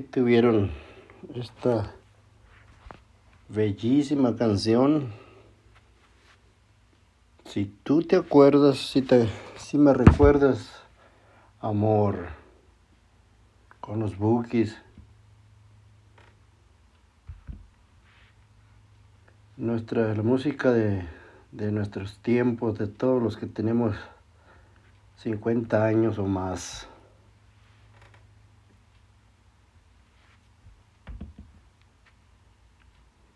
Tuvieron 0.00 0.70
esta 1.34 1.94
bellísima 3.48 4.36
canción. 4.36 5.12
Si 7.44 7.66
tú 7.82 8.02
te 8.02 8.16
acuerdas, 8.16 8.78
si, 8.78 9.02
te, 9.02 9.28
si 9.56 9.76
me 9.76 9.92
recuerdas, 9.92 10.82
amor, 11.60 12.28
con 13.80 14.00
los 14.00 14.16
bookies. 14.16 14.76
Nuestra, 19.56 20.14
la 20.14 20.22
música 20.22 20.72
de, 20.72 21.04
de 21.52 21.72
nuestros 21.72 22.18
tiempos, 22.18 22.78
de 22.78 22.86
todos 22.86 23.22
los 23.22 23.36
que 23.36 23.46
tenemos 23.46 23.96
50 25.16 25.84
años 25.84 26.18
o 26.18 26.26
más. 26.26 26.89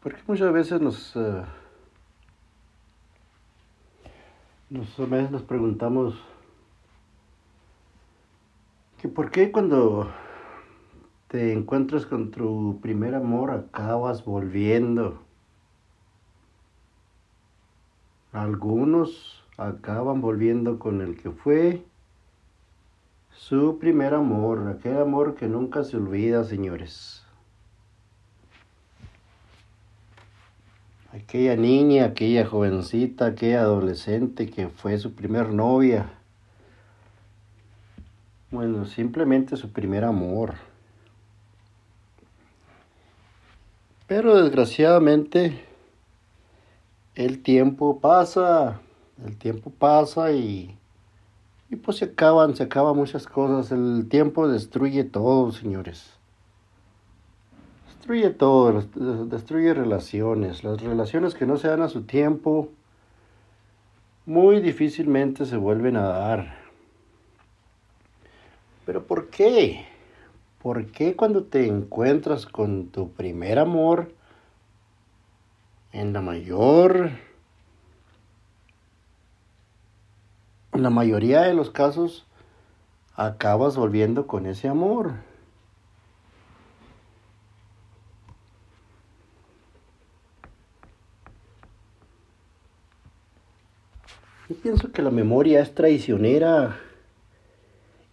Porque 0.04 0.20
muchas 0.26 0.52
veces 0.52 0.82
nos, 0.82 1.16
uh, 1.16 1.44
nos, 4.68 4.98
nos 5.30 5.42
preguntamos 5.44 6.22
que 9.00 9.08
por 9.08 9.30
qué 9.30 9.50
cuando 9.50 10.10
te 11.28 11.54
encuentras 11.54 12.04
con 12.04 12.30
tu 12.30 12.80
primer 12.82 13.14
amor 13.14 13.50
acabas 13.50 14.26
volviendo. 14.26 15.22
Algunos 18.30 19.42
acaban 19.56 20.20
volviendo 20.20 20.78
con 20.78 21.00
el 21.00 21.16
que 21.16 21.30
fue 21.30 21.82
su 23.30 23.78
primer 23.78 24.12
amor, 24.12 24.68
aquel 24.68 24.98
amor 24.98 25.34
que 25.34 25.48
nunca 25.48 25.82
se 25.82 25.96
olvida, 25.96 26.44
señores. 26.44 27.23
Aquella 31.14 31.54
niña, 31.56 32.06
aquella 32.06 32.44
jovencita, 32.44 33.26
aquella 33.26 33.62
adolescente 33.62 34.50
que 34.50 34.68
fue 34.68 34.98
su 34.98 35.14
primer 35.14 35.52
novia. 35.52 36.10
Bueno, 38.50 38.84
simplemente 38.84 39.56
su 39.56 39.70
primer 39.70 40.04
amor. 40.04 40.54
Pero 44.06 44.42
desgraciadamente 44.42 45.64
el 47.14 47.42
tiempo 47.42 48.00
pasa, 48.00 48.80
el 49.24 49.36
tiempo 49.36 49.70
pasa 49.70 50.32
y, 50.32 50.76
y 51.70 51.76
pues 51.76 51.98
se 51.98 52.06
acaban, 52.06 52.56
se 52.56 52.64
acaban 52.64 52.96
muchas 52.96 53.26
cosas. 53.26 53.72
El 53.72 54.08
tiempo 54.08 54.48
destruye 54.48 55.04
todo, 55.04 55.52
señores 55.52 56.13
destruye 58.04 58.28
todo, 58.28 58.82
destruye 59.24 59.72
relaciones. 59.72 60.62
Las 60.62 60.82
relaciones 60.82 61.34
que 61.34 61.46
no 61.46 61.56
se 61.56 61.68
dan 61.68 61.80
a 61.80 61.88
su 61.88 62.02
tiempo 62.02 62.68
muy 64.26 64.60
difícilmente 64.60 65.46
se 65.46 65.56
vuelven 65.56 65.96
a 65.96 66.08
dar. 66.08 66.54
Pero 68.84 69.06
¿por 69.06 69.30
qué? 69.30 69.86
¿Por 70.60 70.84
qué 70.92 71.16
cuando 71.16 71.44
te 71.44 71.66
encuentras 71.66 72.44
con 72.44 72.88
tu 72.88 73.10
primer 73.10 73.58
amor, 73.58 74.12
en 75.92 76.12
la 76.12 76.20
mayor, 76.20 77.10
en 80.74 80.82
la 80.82 80.90
mayoría 80.90 81.40
de 81.40 81.54
los 81.54 81.70
casos, 81.70 82.26
acabas 83.16 83.78
volviendo 83.78 84.26
con 84.26 84.44
ese 84.44 84.68
amor? 84.68 85.14
Yo 94.46 94.56
pienso 94.56 94.92
que 94.92 95.00
la 95.00 95.10
memoria 95.10 95.62
es 95.62 95.74
traicionera 95.74 96.76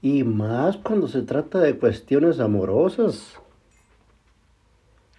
y 0.01 0.23
más 0.23 0.77
cuando 0.77 1.09
se 1.09 1.23
trata 1.23 1.59
de 1.59 1.77
cuestiones 1.77 2.39
amorosas. 2.39 3.37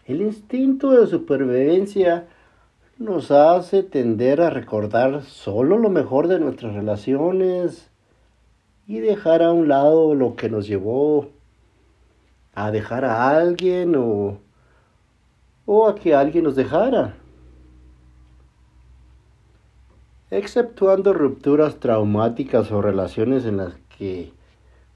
El 0.06 0.22
instinto 0.22 0.92
de 0.92 1.06
supervivencia 1.06 2.28
nos 2.96 3.30
hace 3.30 3.82
tender 3.82 4.40
a 4.40 4.48
recordar 4.48 5.22
solo 5.24 5.76
lo 5.76 5.90
mejor 5.90 6.28
de 6.28 6.40
nuestras 6.40 6.72
relaciones 6.72 7.90
y 8.86 9.00
dejar 9.00 9.42
a 9.42 9.52
un 9.52 9.68
lado 9.68 10.14
lo 10.14 10.34
que 10.34 10.48
nos 10.48 10.66
llevó 10.66 11.28
a 12.54 12.70
dejar 12.70 13.04
a 13.04 13.36
alguien 13.36 13.96
o, 13.96 14.38
o 15.66 15.88
a 15.88 15.94
que 15.94 16.14
alguien 16.14 16.44
nos 16.44 16.56
dejara 16.56 17.16
exceptuando 20.32 21.12
rupturas 21.12 21.78
traumáticas 21.78 22.72
o 22.72 22.80
relaciones 22.80 23.44
en 23.44 23.58
las 23.58 23.74
que 23.98 24.32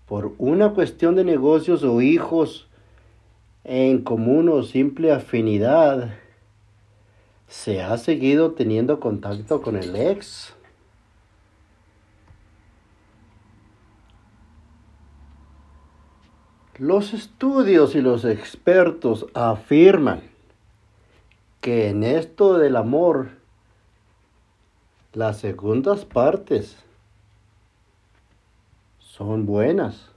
por 0.06 0.32
una 0.38 0.72
cuestión 0.72 1.14
de 1.14 1.24
negocios 1.24 1.84
o 1.84 2.00
hijos 2.00 2.68
en 3.62 4.02
común 4.02 4.48
o 4.48 4.62
simple 4.62 5.12
afinidad 5.12 6.14
se 7.48 7.82
ha 7.82 7.98
seguido 7.98 8.52
teniendo 8.52 8.98
contacto 8.98 9.60
con 9.60 9.76
el 9.76 9.94
ex. 9.94 10.54
Los 16.78 17.12
estudios 17.12 17.94
y 17.94 18.00
los 18.00 18.24
expertos 18.24 19.26
afirman 19.34 20.22
que 21.60 21.90
en 21.90 22.04
esto 22.04 22.56
del 22.56 22.76
amor 22.76 23.45
las 25.16 25.38
segundas 25.38 26.04
partes 26.04 26.76
son 28.98 29.46
buenas. 29.46 30.10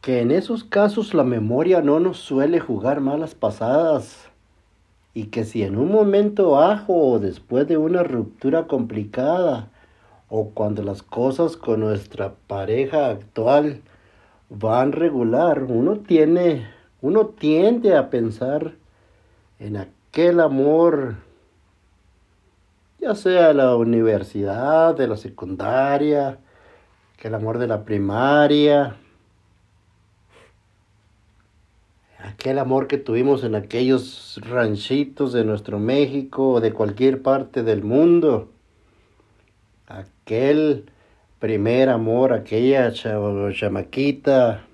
Que 0.00 0.22
en 0.22 0.30
esos 0.30 0.64
casos 0.64 1.12
la 1.12 1.24
memoria 1.24 1.82
no 1.82 2.00
nos 2.00 2.16
suele 2.16 2.58
jugar 2.58 3.02
malas 3.02 3.34
pasadas 3.34 4.30
y 5.12 5.26
que 5.26 5.44
si 5.44 5.64
en 5.64 5.76
un 5.76 5.92
momento 5.92 6.58
ajo 6.58 6.94
o 6.94 7.18
después 7.18 7.68
de 7.68 7.76
una 7.76 8.02
ruptura 8.02 8.66
complicada 8.66 9.68
o 10.30 10.52
cuando 10.54 10.82
las 10.82 11.02
cosas 11.02 11.58
con 11.58 11.80
nuestra 11.80 12.32
pareja 12.46 13.10
actual 13.10 13.82
van 14.48 14.92
regular, 14.92 15.64
uno 15.64 15.98
tiene 15.98 16.77
uno 17.00 17.26
tiende 17.26 17.96
a 17.96 18.10
pensar 18.10 18.74
en 19.58 19.76
aquel 19.76 20.40
amor, 20.40 21.16
ya 23.00 23.14
sea 23.14 23.52
la 23.52 23.76
universidad, 23.76 24.96
de 24.96 25.06
la 25.06 25.16
secundaria, 25.16 26.38
aquel 27.16 27.34
amor 27.34 27.58
de 27.58 27.66
la 27.68 27.84
primaria, 27.84 28.96
aquel 32.18 32.58
amor 32.58 32.88
que 32.88 32.98
tuvimos 32.98 33.44
en 33.44 33.54
aquellos 33.54 34.40
ranchitos 34.42 35.32
de 35.32 35.44
nuestro 35.44 35.78
México 35.78 36.54
o 36.54 36.60
de 36.60 36.72
cualquier 36.72 37.22
parte 37.22 37.62
del 37.62 37.84
mundo, 37.84 38.50
aquel 39.86 40.90
primer 41.38 41.88
amor, 41.88 42.32
aquella 42.32 42.92
chamaquita 42.92 44.67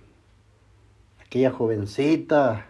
aquella 1.34 1.50
jovencita. 1.50 2.66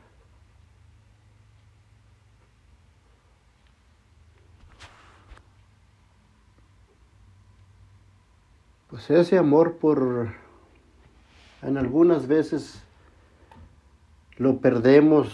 Pues 8.88 9.10
ese 9.10 9.36
amor 9.36 9.76
por, 9.76 10.30
en 11.60 11.76
algunas 11.76 12.26
veces 12.26 12.82
lo 14.38 14.60
perdemos, 14.60 15.28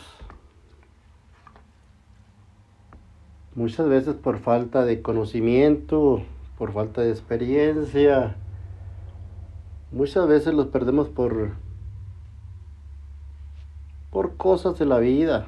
muchas 3.54 3.86
veces 3.86 4.16
por 4.16 4.40
falta 4.40 4.84
de 4.84 5.02
conocimiento, 5.02 6.24
por 6.58 6.72
falta 6.72 7.02
de 7.02 7.10
experiencia, 7.10 8.34
muchas 9.92 10.26
veces 10.26 10.52
los 10.52 10.66
perdemos 10.66 11.08
por 11.08 11.69
por 14.10 14.36
cosas 14.36 14.78
de 14.78 14.86
la 14.86 14.98
vida. 14.98 15.46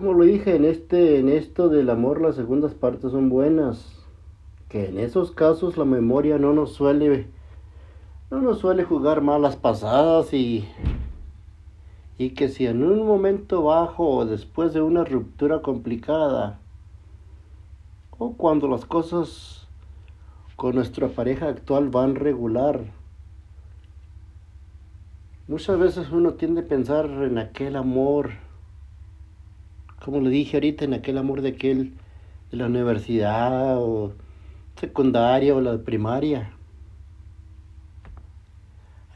Como 0.00 0.12
lo 0.12 0.24
dije, 0.24 0.54
en 0.54 0.64
este, 0.64 1.18
en 1.18 1.28
esto 1.28 1.68
del 1.68 1.90
amor 1.90 2.20
las 2.20 2.36
segundas 2.36 2.72
partes 2.72 3.10
son 3.10 3.28
buenas. 3.28 3.94
Que 4.68 4.86
en 4.86 4.98
esos 4.98 5.32
casos 5.32 5.76
la 5.76 5.84
memoria 5.84 6.38
no 6.38 6.52
nos 6.52 6.72
suele, 6.72 7.26
no 8.30 8.40
nos 8.40 8.60
suele 8.60 8.84
jugar 8.84 9.22
malas 9.22 9.56
pasadas 9.56 10.32
y, 10.32 10.68
y 12.16 12.30
que 12.30 12.48
si 12.48 12.66
en 12.66 12.84
un 12.84 13.06
momento 13.06 13.64
bajo 13.64 14.08
o 14.08 14.24
después 14.24 14.72
de 14.72 14.82
una 14.82 15.04
ruptura 15.04 15.62
complicada 15.62 16.60
o 18.18 18.34
cuando 18.34 18.68
las 18.68 18.84
cosas 18.84 19.66
con 20.54 20.76
nuestra 20.76 21.08
pareja 21.08 21.48
actual 21.48 21.88
van 21.88 22.14
regular, 22.14 22.84
muchas 25.48 25.78
veces 25.78 26.10
uno 26.12 26.34
tiende 26.34 26.60
a 26.60 26.68
pensar 26.68 27.06
en 27.06 27.38
aquel 27.38 27.74
amor 27.74 28.47
como 30.04 30.20
le 30.20 30.30
dije 30.30 30.56
ahorita, 30.56 30.84
en 30.84 30.94
aquel 30.94 31.18
amor 31.18 31.42
de 31.42 31.50
aquel 31.50 31.94
de 32.50 32.56
la 32.56 32.66
universidad 32.66 33.78
o 33.78 34.12
secundaria 34.76 35.54
o 35.54 35.60
la 35.60 35.78
primaria. 35.78 36.52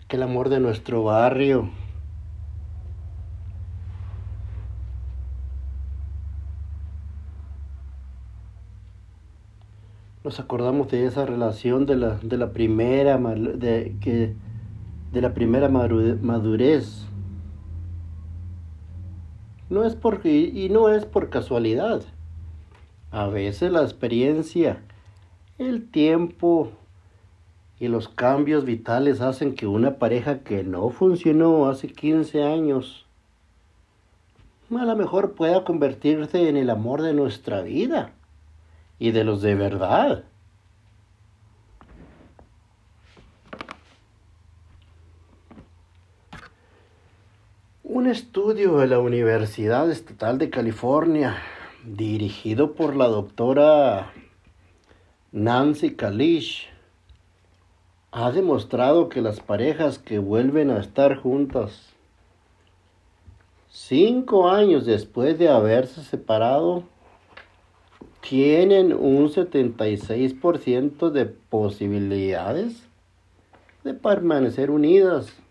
Aquel 0.05 0.23
amor 0.23 0.49
de 0.49 0.61
nuestro 0.61 1.05
barrio. 1.05 1.71
Nos 10.25 10.39
acordamos 10.39 10.89
de 10.89 11.07
esa 11.07 11.27
relación 11.27 11.85
de 11.87 11.97
la, 11.97 12.17
de 12.19 12.37
la 12.37 12.53
primera 12.53 13.19
de, 13.19 13.97
que, 14.01 14.35
de 15.13 15.21
la 15.21 15.35
primera 15.35 15.69
madurez 15.69 17.07
no 19.73 19.87
es 19.87 19.97
porque, 19.97 20.31
y 20.31 20.69
no 20.69 20.91
es 20.91 21.07
por 21.07 21.31
casualidad. 21.31 22.03
A 23.11 23.29
veces 23.29 23.73
la 23.73 23.83
experiencia, 23.83 24.83
el 25.57 25.91
tiempo 25.91 26.73
y 27.81 27.89
los 27.89 28.07
cambios 28.09 28.67
vitales 28.67 29.23
hacen 29.23 29.55
que 29.55 29.67
una 29.67 29.97
pareja 29.97 30.41
que 30.41 30.63
no 30.63 30.91
funcionó 30.91 31.71
hace 31.71 31.89
15 31.89 32.45
años, 32.45 33.07
a 34.71 34.85
lo 34.85 34.95
mejor 34.95 35.33
pueda 35.33 35.65
convertirse 35.65 36.51
en 36.51 36.59
el 36.59 36.69
amor 36.69 37.01
de 37.01 37.15
nuestra 37.15 37.63
vida 37.63 38.13
y 38.99 39.13
de 39.13 39.25
los 39.25 39.41
de 39.41 39.55
verdad. 39.55 40.25
Un 47.95 48.07
estudio 48.07 48.79
de 48.79 48.87
la 48.87 48.99
Universidad 49.01 49.91
Estatal 49.91 50.39
de 50.39 50.49
California, 50.49 51.37
dirigido 51.85 52.73
por 52.73 52.97
la 52.97 53.07
doctora 53.07 54.15
Nancy 55.31 55.95
Kalish, 55.95 56.71
ha 58.11 58.31
demostrado 58.31 59.11
que 59.11 59.21
las 59.21 59.41
parejas 59.41 59.99
que 59.99 60.19
vuelven 60.19 60.71
a 60.71 60.79
estar 60.79 61.17
juntas 61.17 61.93
cinco 63.69 64.49
años 64.49 64.87
después 64.87 65.39
de 65.39 65.51
haberse 65.51 66.03
separado 66.03 66.85
tienen 68.23 68.95
un 68.95 69.29
76% 69.29 71.11
de 71.11 71.27
posibilidades 71.27 72.89
de 73.85 73.93
permanecer 73.93 74.71
unidas 74.71 75.42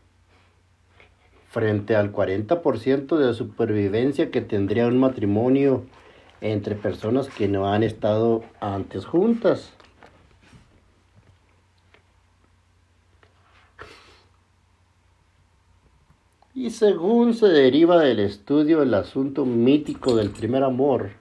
frente 1.52 1.98
al 1.98 2.14
40% 2.14 3.18
de 3.18 3.34
supervivencia 3.34 4.32
que 4.32 4.40
tendría 4.40 4.88
un 4.88 4.98
matrimonio 4.98 5.84
entre 6.40 6.76
personas 6.76 7.28
que 7.28 7.50
no 7.50 7.68
han 7.68 7.84
estado 7.84 8.44
antes 8.62 9.06
juntas. 9.06 9.74
Y 16.56 16.70
según 16.70 17.34
se 17.34 17.48
deriva 17.48 18.00
del 18.00 18.20
estudio 18.20 18.82
el 18.82 18.94
asunto 18.94 19.46
mítico 19.46 20.16
del 20.16 20.30
primer 20.30 20.64
amor, 20.64 21.12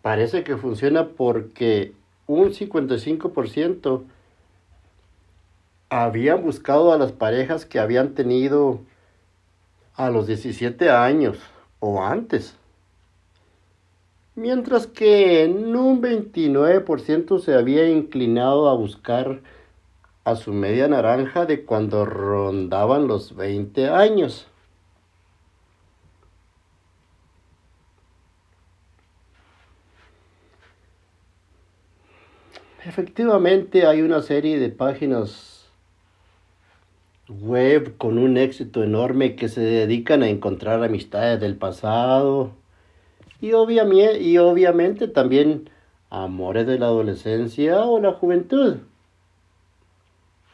parece 0.00 0.44
que 0.44 0.56
funciona 0.56 1.08
porque 1.08 1.92
un 2.28 2.50
55% 2.50 4.04
habían 5.88 6.42
buscado 6.42 6.92
a 6.92 6.98
las 6.98 7.10
parejas 7.10 7.64
que 7.64 7.80
habían 7.80 8.14
tenido 8.14 8.80
a 9.98 10.10
los 10.10 10.26
17 10.28 10.90
años 10.90 11.38
o 11.80 12.02
antes. 12.02 12.56
Mientras 14.36 14.86
que 14.86 15.42
en 15.42 15.74
un 15.74 16.00
29% 16.00 17.40
se 17.40 17.54
había 17.54 17.88
inclinado 17.88 18.68
a 18.68 18.74
buscar 18.74 19.42
a 20.22 20.36
su 20.36 20.52
media 20.52 20.86
naranja 20.86 21.46
de 21.46 21.64
cuando 21.64 22.04
rondaban 22.04 23.08
los 23.08 23.34
20 23.34 23.88
años. 23.88 24.46
Efectivamente 32.84 33.84
hay 33.84 34.02
una 34.02 34.22
serie 34.22 34.60
de 34.60 34.70
páginas 34.70 35.57
web 37.28 37.96
con 37.98 38.18
un 38.18 38.36
éxito 38.36 38.82
enorme 38.82 39.36
que 39.36 39.48
se 39.48 39.60
dedican 39.60 40.22
a 40.22 40.28
encontrar 40.28 40.82
amistades 40.82 41.40
del 41.40 41.56
pasado 41.56 42.52
y, 43.40 43.52
obviamente, 43.52 44.20
y 44.22 44.38
obviamente 44.38 45.08
también 45.08 45.70
amores 46.10 46.66
de 46.66 46.78
la 46.78 46.86
adolescencia 46.86 47.84
o 47.84 48.00
la 48.00 48.12
juventud. 48.12 48.78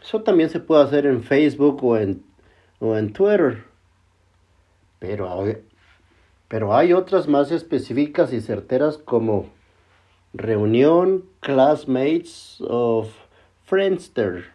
Eso 0.03 0.23
también 0.23 0.51
se 0.51 0.61
puede 0.61 0.83
hacer 0.83 1.07
en 1.07 1.23
Facebook 1.23 1.83
o 1.83 1.97
en, 1.97 2.23
o 2.81 2.97
en 2.97 3.13
Twitter. 3.13 3.65
Pero, 4.99 5.45
pero 6.49 6.77
hay 6.77 6.93
otras 6.93 7.29
más 7.29 7.51
específicas 7.53 8.33
y 8.33 8.41
certeras 8.41 8.99
como 8.99 9.47
Reunión 10.35 11.25
Classmates 11.41 12.61
of 12.67 13.09
Friendster 13.65 14.54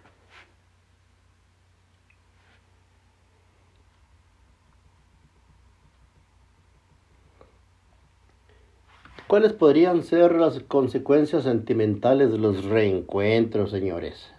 ¿Cuáles 9.29 9.53
podrían 9.53 10.01
ser 10.01 10.33
las 10.33 10.59
consecuencias 10.62 11.43
sentimentales 11.43 12.31
de 12.31 12.39
los 12.39 12.65
reencuentros, 12.65 13.69
señores? 13.69 14.33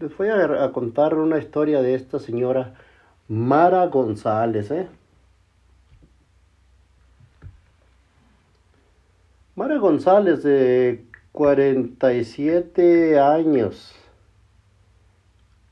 Les 0.00 0.14
voy 0.18 0.28
a, 0.28 0.70
contar 0.72 1.14
una 1.14 1.38
historia 1.38 1.80
de 1.80 1.94
esta 1.94 2.18
señora 2.18 2.74
Mara 3.26 3.86
González, 3.86 4.70
¿eh? 4.70 4.86
Mara 9.54 9.78
González 9.78 10.42
de 10.42 11.06
47 11.32 13.18
años 13.18 14.03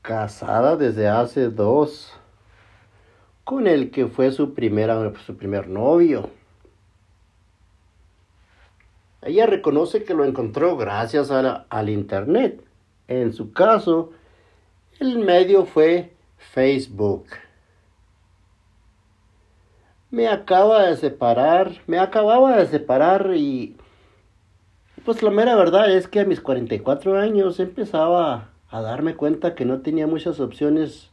casada 0.03 0.75
desde 0.75 1.07
hace 1.07 1.49
dos, 1.49 2.13
con 3.43 3.65
el 3.65 3.89
que 3.89 4.05
fue 4.07 4.31
su, 4.31 4.53
primera, 4.53 5.11
su 5.25 5.35
primer 5.35 5.67
novio. 5.67 6.29
Ella 9.23 9.45
reconoce 9.45 10.03
que 10.03 10.13
lo 10.13 10.25
encontró 10.25 10.75
gracias 10.75 11.31
al 11.31 11.89
Internet. 11.89 12.61
En 13.07 13.31
su 13.33 13.53
caso, 13.53 14.11
el 14.99 15.19
medio 15.19 15.65
fue 15.65 16.11
Facebook. 16.37 17.25
Me 20.11 20.27
acaba 20.27 20.83
de 20.83 20.97
separar, 20.97 21.71
me 21.87 21.97
acababa 21.97 22.57
de 22.57 22.67
separar 22.67 23.31
y 23.35 23.77
pues 25.05 25.23
la 25.23 25.31
mera 25.31 25.55
verdad 25.55 25.89
es 25.91 26.07
que 26.07 26.19
a 26.19 26.25
mis 26.25 26.39
44 26.39 27.17
años 27.17 27.59
empezaba 27.59 28.52
a 28.73 28.81
darme 28.81 29.15
cuenta 29.15 29.53
que 29.53 29.65
no 29.65 29.81
tenía 29.81 30.07
muchas 30.07 30.39
opciones 30.39 31.11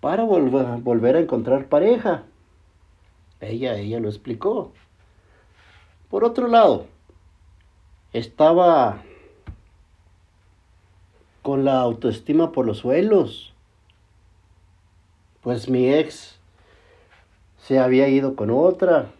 para 0.00 0.24
volver, 0.24 0.80
volver 0.80 1.14
a 1.14 1.20
encontrar 1.20 1.68
pareja. 1.68 2.24
Ella, 3.40 3.76
ella 3.78 4.00
lo 4.00 4.08
explicó. 4.08 4.72
Por 6.08 6.24
otro 6.24 6.48
lado, 6.48 6.86
estaba 8.12 9.04
con 11.42 11.64
la 11.64 11.78
autoestima 11.78 12.50
por 12.50 12.66
los 12.66 12.78
suelos. 12.78 13.54
Pues 15.42 15.68
mi 15.68 15.88
ex 15.88 16.40
se 17.58 17.78
había 17.78 18.08
ido 18.08 18.34
con 18.34 18.50
otra. 18.50 19.12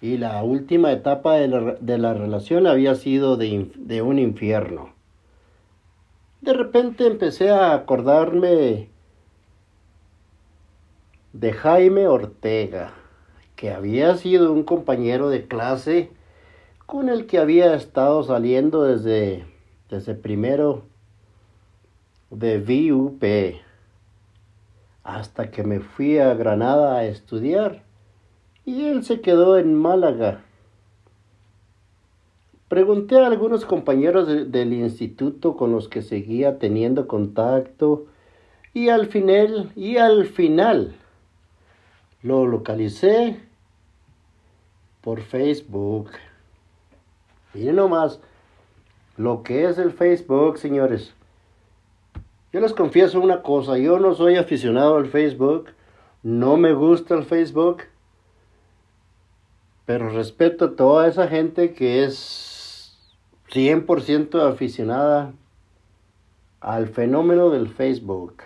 Y 0.00 0.18
la 0.18 0.44
última 0.44 0.92
etapa 0.92 1.34
de 1.34 1.98
la, 1.98 2.14
relación 2.14 2.68
había 2.68 2.94
sido 2.94 3.36
de 3.36 4.00
un 4.00 4.20
infierno. 4.20 4.96
De 6.40 6.52
repente 6.52 7.06
empecé 7.06 7.50
a 7.50 7.74
acordarme 7.74 8.90
de 11.32 11.52
Jaime 11.52 12.06
Ortega, 12.06 12.94
que 13.56 13.70
había 13.70 14.16
sido 14.16 14.52
un 14.52 14.62
compañero 14.62 15.30
de 15.30 15.46
clase 15.46 16.10
con 16.86 17.08
el 17.08 17.26
que 17.26 17.38
había 17.38 17.74
estado 17.74 18.22
saliendo 18.22 18.84
desde, 18.84 19.44
desde 19.90 20.14
primero 20.14 20.84
de 22.30 22.58
VUP 22.58 23.24
hasta 25.02 25.50
que 25.50 25.64
me 25.64 25.80
fui 25.80 26.18
a 26.18 26.34
Granada 26.34 26.98
a 26.98 27.04
estudiar 27.04 27.82
y 28.64 28.84
él 28.84 29.04
se 29.04 29.20
quedó 29.20 29.58
en 29.58 29.74
Málaga. 29.74 30.44
Pregunté 32.68 33.16
a 33.18 33.26
algunos 33.26 33.64
compañeros 33.64 34.28
del 34.52 34.74
instituto 34.74 35.56
con 35.56 35.72
los 35.72 35.88
que 35.88 36.02
seguía 36.02 36.58
teniendo 36.58 37.08
contacto 37.08 38.04
y 38.74 38.90
al 38.90 39.06
final, 39.06 39.72
y 39.74 39.96
al 39.96 40.26
final 40.26 40.94
lo 42.22 42.46
localicé 42.46 43.40
por 45.00 45.22
Facebook. 45.22 46.10
Miren 47.54 47.76
nomás 47.76 48.20
lo 49.16 49.42
que 49.42 49.64
es 49.64 49.78
el 49.78 49.92
Facebook, 49.92 50.58
señores. 50.58 51.14
Yo 52.52 52.60
les 52.60 52.74
confieso 52.74 53.18
una 53.18 53.40
cosa, 53.40 53.78
yo 53.78 53.98
no 53.98 54.14
soy 54.14 54.36
aficionado 54.36 54.96
al 54.96 55.06
Facebook, 55.06 55.70
no 56.22 56.58
me 56.58 56.74
gusta 56.74 57.14
el 57.14 57.24
Facebook, 57.24 57.84
pero 59.86 60.10
respeto 60.10 60.66
a 60.66 60.76
toda 60.76 61.08
esa 61.08 61.28
gente 61.28 61.72
que 61.72 62.04
es 62.04 62.57
100% 63.50 64.48
aficionada 64.48 65.32
al 66.60 66.88
fenómeno 66.88 67.50
del 67.50 67.68
Facebook. 67.68 68.42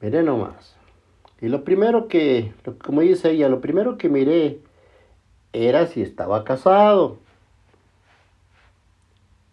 Miré 0.00 0.22
nomás. 0.22 0.76
Y 1.40 1.48
lo 1.48 1.64
primero 1.64 2.08
que, 2.08 2.52
como 2.84 3.00
dice 3.02 3.30
ella, 3.30 3.48
lo 3.48 3.60
primero 3.60 3.96
que 3.98 4.08
miré 4.08 4.60
era 5.52 5.86
si 5.86 6.02
estaba 6.02 6.44
casado. 6.44 7.18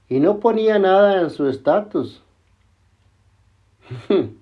Y 0.10 0.20
no 0.20 0.40
ponía 0.40 0.80
nada 0.80 1.22
en 1.22 1.30
su 1.30 1.48
estatus. 1.48 2.24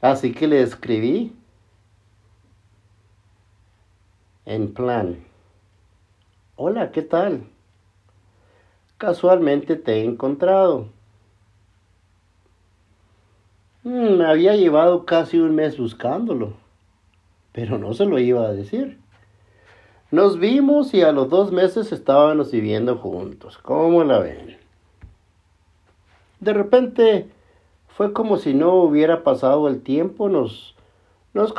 Así 0.00 0.32
que 0.32 0.46
le 0.46 0.62
escribí 0.62 1.32
en 4.48 4.72
plan, 4.72 5.18
hola, 6.56 6.90
¿qué 6.90 7.02
tal? 7.02 7.42
Casualmente 8.96 9.76
te 9.76 9.96
he 9.96 10.04
encontrado. 10.04 10.88
Mm, 13.82 14.16
me 14.16 14.24
había 14.24 14.56
llevado 14.56 15.04
casi 15.04 15.38
un 15.38 15.54
mes 15.54 15.76
buscándolo, 15.76 16.54
pero 17.52 17.76
no 17.76 17.92
se 17.92 18.06
lo 18.06 18.18
iba 18.18 18.46
a 18.46 18.54
decir. 18.54 18.98
Nos 20.10 20.38
vimos 20.38 20.94
y 20.94 21.02
a 21.02 21.12
los 21.12 21.28
dos 21.28 21.52
meses 21.52 21.92
estábamos 21.92 22.50
viviendo 22.50 22.96
juntos. 22.96 23.58
¿Cómo 23.58 24.02
la 24.02 24.18
ven? 24.20 24.56
De 26.40 26.54
repente 26.54 27.28
fue 27.86 28.14
como 28.14 28.38
si 28.38 28.54
no 28.54 28.76
hubiera 28.76 29.22
pasado 29.24 29.68
el 29.68 29.82
tiempo, 29.82 30.30
nos, 30.30 30.74
nos 31.34 31.52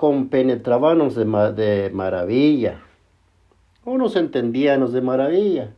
compenetrábamos 0.00 1.14
de, 1.14 1.26
de 1.52 1.90
maravilla, 1.90 2.80
o 3.84 3.98
nos 3.98 4.16
entendíamos 4.16 4.94
de 4.94 5.02
maravilla. 5.02 5.74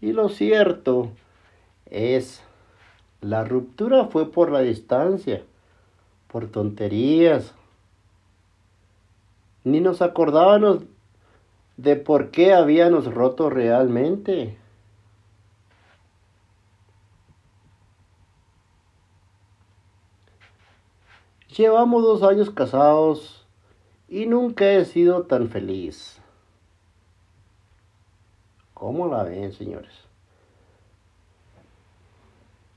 Y 0.00 0.12
lo 0.12 0.28
cierto 0.28 1.10
es, 1.86 2.44
la 3.20 3.42
ruptura 3.42 4.04
fue 4.04 4.30
por 4.30 4.52
la 4.52 4.60
distancia, 4.60 5.42
por 6.28 6.46
tonterías. 6.46 7.56
Ni 9.66 9.80
nos 9.80 10.00
acordábamos 10.00 10.84
de 11.76 11.96
por 11.96 12.30
qué 12.30 12.54
habíamos 12.54 13.12
roto 13.12 13.50
realmente. 13.50 14.56
Llevamos 21.48 22.04
dos 22.04 22.22
años 22.22 22.50
casados 22.50 23.44
y 24.06 24.26
nunca 24.26 24.70
he 24.70 24.84
sido 24.84 25.24
tan 25.24 25.48
feliz. 25.48 26.22
¿Cómo 28.72 29.08
la 29.08 29.24
ven, 29.24 29.52
señores? 29.52 30.05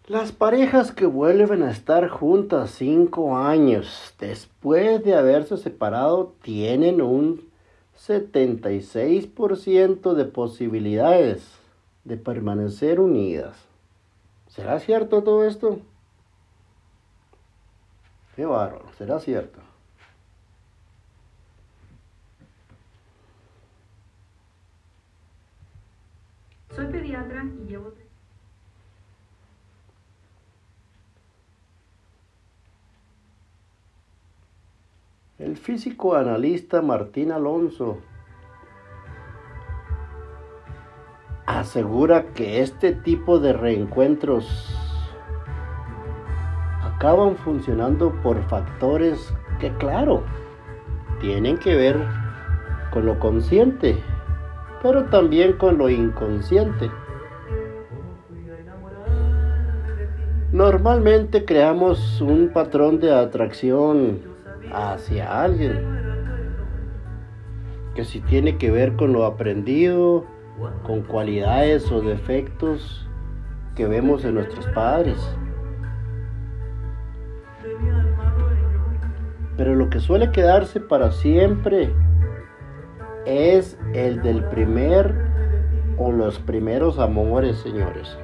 Las 0.10 0.32
parejas 0.32 0.91
que 0.91 1.06
vuelven 1.06 1.62
a 1.62 1.69
estar 1.69 2.10
juntas 2.10 2.72
cinco 2.72 3.38
años 3.38 4.15
después 4.17 5.04
de 5.04 5.13
haberse 5.13 5.56
separado 5.56 6.34
tienen 6.41 7.00
un 7.00 7.48
76% 7.95 10.15
de 10.15 10.26
posibilidades 10.26 11.60
de 12.06 12.17
permanecer 12.17 13.00
unidas. 13.00 13.56
¿Será 14.48 14.80
cierto 14.80 15.22
todo 15.22 15.45
esto? 15.45 15.80
Qué 18.36 18.48
bárbaro, 18.48 18.91
¿será 18.98 19.19
cierto? 19.19 19.60
Soy 26.76 26.88
pediatra 26.88 27.45
y 27.63 27.67
llevo... 27.67 27.93
El 35.39 35.58
físico 35.58 36.15
analista 36.15 36.82
Martín 36.82 37.32
Alonso 37.32 37.97
asegura 41.45 42.25
que 42.34 42.62
este 42.62 42.91
tipo 42.91 43.39
de 43.39 43.54
reencuentros 43.54 44.75
acaban 46.84 47.38
funcionando 47.38 48.12
por 48.21 48.43
factores 48.49 49.34
que 49.60 49.71
claro, 49.78 50.23
tienen 51.21 51.58
que 51.58 51.75
ver 51.75 51.97
con 52.91 53.06
lo 53.06 53.17
consciente 53.17 53.97
pero 54.82 55.06
también 55.06 55.54
con 55.54 55.78
lo 55.78 55.89
inconsciente. 55.89 56.89
Normalmente 60.52 61.45
creamos 61.45 62.21
un 62.21 62.49
patrón 62.54 62.99
de 62.99 63.13
atracción 63.13 64.19
hacia 64.72 65.44
alguien, 65.44 65.86
que 67.96 68.06
si 68.06 68.22
tiene 68.22 68.58
que 68.58 68.72
ver 68.72 68.96
con 68.96 69.14
lo 69.14 69.26
aprendido, 69.26 70.26
con 70.84 71.02
cualidades 71.04 71.92
o 71.92 72.02
defectos 72.02 73.08
que 73.76 73.88
vemos 73.88 74.26
en 74.26 74.36
nuestros 74.36 74.66
padres. 74.68 75.18
Pero 79.58 79.76
lo 79.76 79.90
que 79.90 80.00
suele 80.00 80.32
quedarse 80.32 80.80
para 80.80 81.12
siempre 81.12 81.94
es 83.26 83.78
el 83.94 84.22
del 84.22 84.44
primer 84.46 85.14
o 85.98 86.12
los 86.12 86.40
primeros 86.40 86.98
amores, 86.98 87.58
señores. 87.58 88.18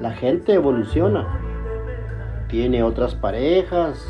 La 0.00 0.12
gente 0.12 0.54
evoluciona, 0.54 1.26
tiene 2.48 2.82
otras 2.82 3.14
parejas, 3.14 4.06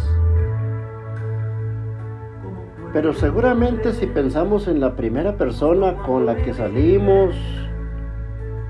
pero 2.92 3.12
seguramente 3.12 3.92
si 3.92 4.06
pensamos 4.06 4.66
en 4.68 4.80
la 4.80 4.96
primera 4.96 5.36
persona 5.36 5.94
con 6.06 6.26
la 6.26 6.36
que 6.36 6.52
salimos 6.54 7.34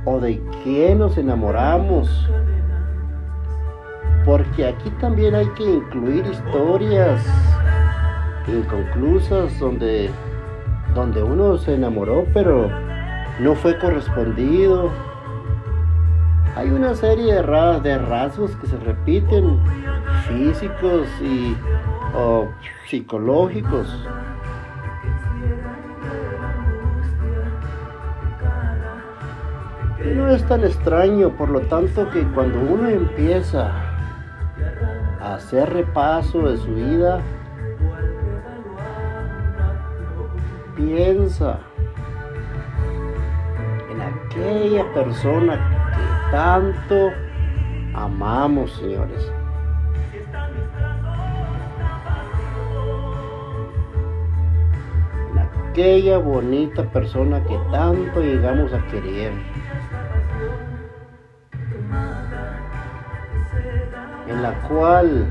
o 0.05 0.19
de 0.21 0.41
quién 0.63 0.99
nos 0.99 1.17
enamoramos, 1.19 2.29
porque 4.25 4.67
aquí 4.67 4.91
también 5.01 5.35
hay 5.35 5.47
que 5.57 5.65
incluir 5.65 6.25
historias 6.27 7.25
inconclusas 8.47 9.59
donde 9.59 10.11
donde 10.95 11.23
uno 11.23 11.57
se 11.57 11.75
enamoró 11.75 12.27
pero 12.35 12.69
no 13.41 13.55
fue 13.55 13.79
correspondido. 13.79 14.91
Hay 16.57 16.69
una 16.71 16.95
serie 16.95 17.35
de, 17.35 17.99
rasgos 17.99 18.55
que 18.57 18.67
se 18.67 18.77
repiten, 18.79 19.59
físicos 20.29 21.09
y 21.23 21.57
o 22.14 22.49
Y 30.05 30.14
no 30.14 30.29
es 30.29 30.44
tan 30.46 30.64
extraño, 30.64 31.31
por 31.31 31.51
lo 31.51 31.61
tanto 31.61 32.09
que 32.11 32.23
cuando 32.29 32.59
uno 32.59 32.88
empieza 32.88 33.70
a 35.20 35.35
hacer 35.35 35.70
repaso 35.70 36.49
de 36.49 36.57
su 36.57 36.75
vida, 36.75 37.20
piensa 40.75 41.59
en 43.90 44.01
aquella 44.01 44.92
persona 44.94 45.55
que 45.94 46.31
tanto 46.33 47.11
amamos, 47.94 48.73
señores. 48.73 49.31
Aquella 55.71 56.19
bonita 56.19 56.83
persona 56.83 57.45
que 57.45 57.57
tanto 57.71 58.21
llegamos 58.21 58.73
a 58.73 58.85
querer. 58.89 59.33
En 64.27 64.43
la 64.43 64.53
cual 64.69 65.27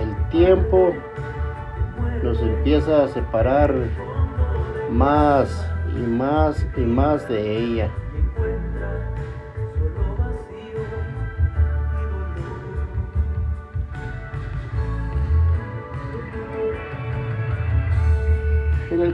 el 0.00 0.28
tiempo 0.30 0.94
nos 2.22 2.40
empieza 2.40 3.04
a 3.04 3.08
separar 3.08 3.74
más 4.90 5.68
y 5.94 6.00
más 6.00 6.66
y 6.76 6.80
más 6.80 7.28
de 7.28 7.58
ella. 7.58 7.90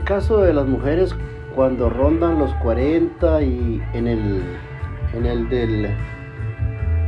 Caso 0.03 0.41
de 0.41 0.53
las 0.53 0.65
mujeres, 0.65 1.15
cuando 1.55 1.89
rondan 1.89 2.39
los 2.39 2.53
40 2.55 3.41
y 3.43 3.81
en 3.93 4.07
el, 4.07 4.43
en 5.13 5.25
el, 5.25 5.49
del, 5.49 5.85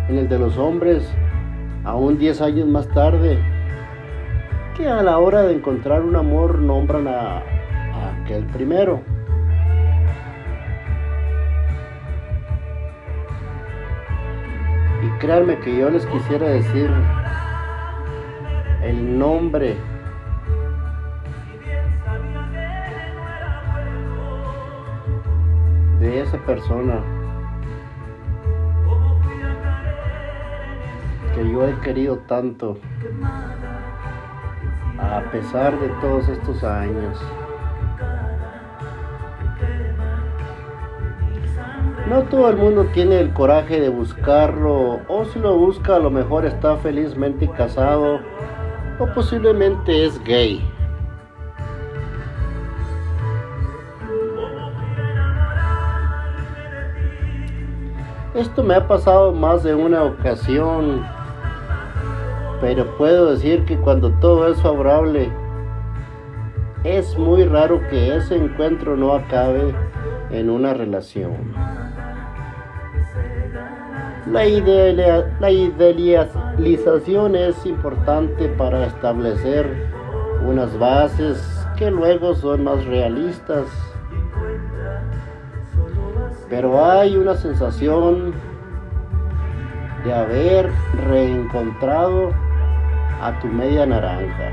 en 0.07 0.17
el 0.17 0.29
de 0.29 0.39
los 0.39 0.57
hombres, 0.57 1.09
aún 1.83 2.17
10 2.17 2.41
años 2.41 2.67
más 2.67 2.87
tarde, 2.89 3.39
que 4.77 4.87
a 4.87 5.01
la 5.03 5.17
hora 5.17 5.43
de 5.43 5.55
encontrar 5.55 6.01
un 6.01 6.15
amor 6.15 6.59
nombran 6.59 7.07
a, 7.07 7.37
a 7.37 8.21
aquel 8.21 8.45
primero. 8.45 9.01
Y 15.03 15.19
créanme 15.19 15.59
que 15.59 15.77
yo 15.77 15.89
les 15.89 16.05
quisiera 16.05 16.47
decir 16.47 16.89
el 18.83 19.19
nombre 19.19 19.75
persona 26.45 27.01
que 31.33 31.49
yo 31.51 31.67
he 31.67 31.79
querido 31.81 32.17
tanto 32.27 32.77
a 34.99 35.21
pesar 35.31 35.79
de 35.79 35.89
todos 36.01 36.29
estos 36.29 36.63
años. 36.63 37.19
No 42.09 42.21
todo 42.23 42.49
el 42.49 42.57
mundo 42.57 42.85
tiene 42.93 43.19
el 43.19 43.33
coraje 43.33 43.81
de 43.81 43.89
buscarlo, 43.89 45.01
o 45.07 45.25
si 45.25 45.39
lo 45.39 45.57
busca 45.57 45.95
a 45.95 45.99
lo 45.99 46.11
mejor 46.11 46.45
está 46.45 46.77
felizmente 46.77 47.49
casado, 47.49 48.19
o 48.99 49.07
posiblemente 49.13 50.05
es 50.05 50.23
gay. 50.23 50.74
Esto 58.35 58.63
me 58.63 58.75
ha 58.75 58.85
pasado 58.85 59.31
más 59.31 59.63
de 59.63 59.73
una 59.73 60.03
ocasión, 60.03 61.05
pero 62.59 62.85
puedo 62.97 63.31
decir 63.31 63.63
que 63.63 63.77
cuando 63.77 64.11
todo 64.19 64.49
es 64.49 64.61
favorable, 64.61 65.31
es 66.83 67.17
muy 67.17 67.45
raro 67.45 67.79
que 67.89 68.17
ese 68.17 68.35
encuentro 68.35 68.97
no 68.97 69.13
acabe 69.13 69.73
en 70.31 70.49
una 70.49 70.73
relación. 70.73 71.53
La, 74.29 74.45
idea, 74.45 75.33
la 75.39 75.51
idealización 75.51 77.37
es 77.37 77.65
importante 77.65 78.49
para 78.49 78.87
establecer 78.87 79.65
unas 80.45 80.77
bases 80.77 81.65
que 81.77 81.89
luego 81.89 82.35
son 82.35 82.65
más 82.65 82.83
realistas 82.83 83.94
pero 86.49 86.85
hay 86.85 87.17
una 87.17 87.35
sensación 87.35 88.33
de 90.03 90.13
haber 90.13 90.71
reencontrado 91.07 92.31
a 93.21 93.39
tu 93.41 93.47
media 93.47 93.85
naranja. 93.85 94.51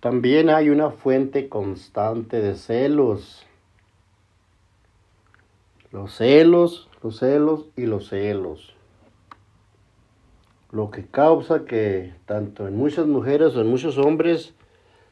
También 0.00 0.50
hay 0.50 0.68
una 0.68 0.90
fuente 0.90 1.48
constante 1.48 2.42
de 2.42 2.56
celos. 2.56 3.46
Los 5.90 6.16
celos, 6.16 6.90
los 7.02 7.20
celos 7.20 7.64
y 7.74 7.86
los 7.86 8.08
celos 8.08 8.73
lo 10.74 10.90
que 10.90 11.06
causa 11.06 11.64
que 11.66 12.12
tanto 12.26 12.66
en 12.66 12.76
muchas 12.76 13.06
mujeres 13.06 13.54
o 13.54 13.60
en 13.60 13.68
muchos 13.68 13.96
hombres 13.96 14.54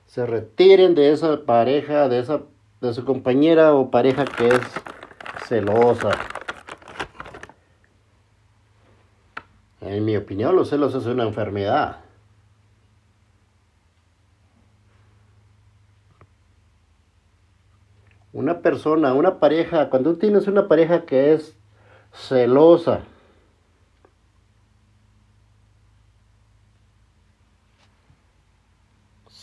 se 0.06 0.26
retiren 0.26 0.96
de 0.96 1.12
esa 1.12 1.44
pareja, 1.46 2.08
de 2.08 2.18
esa 2.18 2.42
de 2.80 2.92
su 2.92 3.04
compañera 3.04 3.72
o 3.72 3.88
pareja 3.88 4.24
que 4.24 4.48
es 4.48 4.60
celosa. 5.46 6.10
En 9.80 10.04
mi 10.04 10.16
opinión, 10.16 10.56
los 10.56 10.68
celos 10.68 10.96
es 10.96 11.06
una 11.06 11.22
enfermedad. 11.22 11.98
Una 18.32 18.62
persona, 18.62 19.14
una 19.14 19.38
pareja, 19.38 19.90
cuando 19.90 20.16
tienes 20.16 20.48
una 20.48 20.66
pareja 20.66 21.04
que 21.04 21.34
es 21.34 21.56
celosa, 22.12 23.02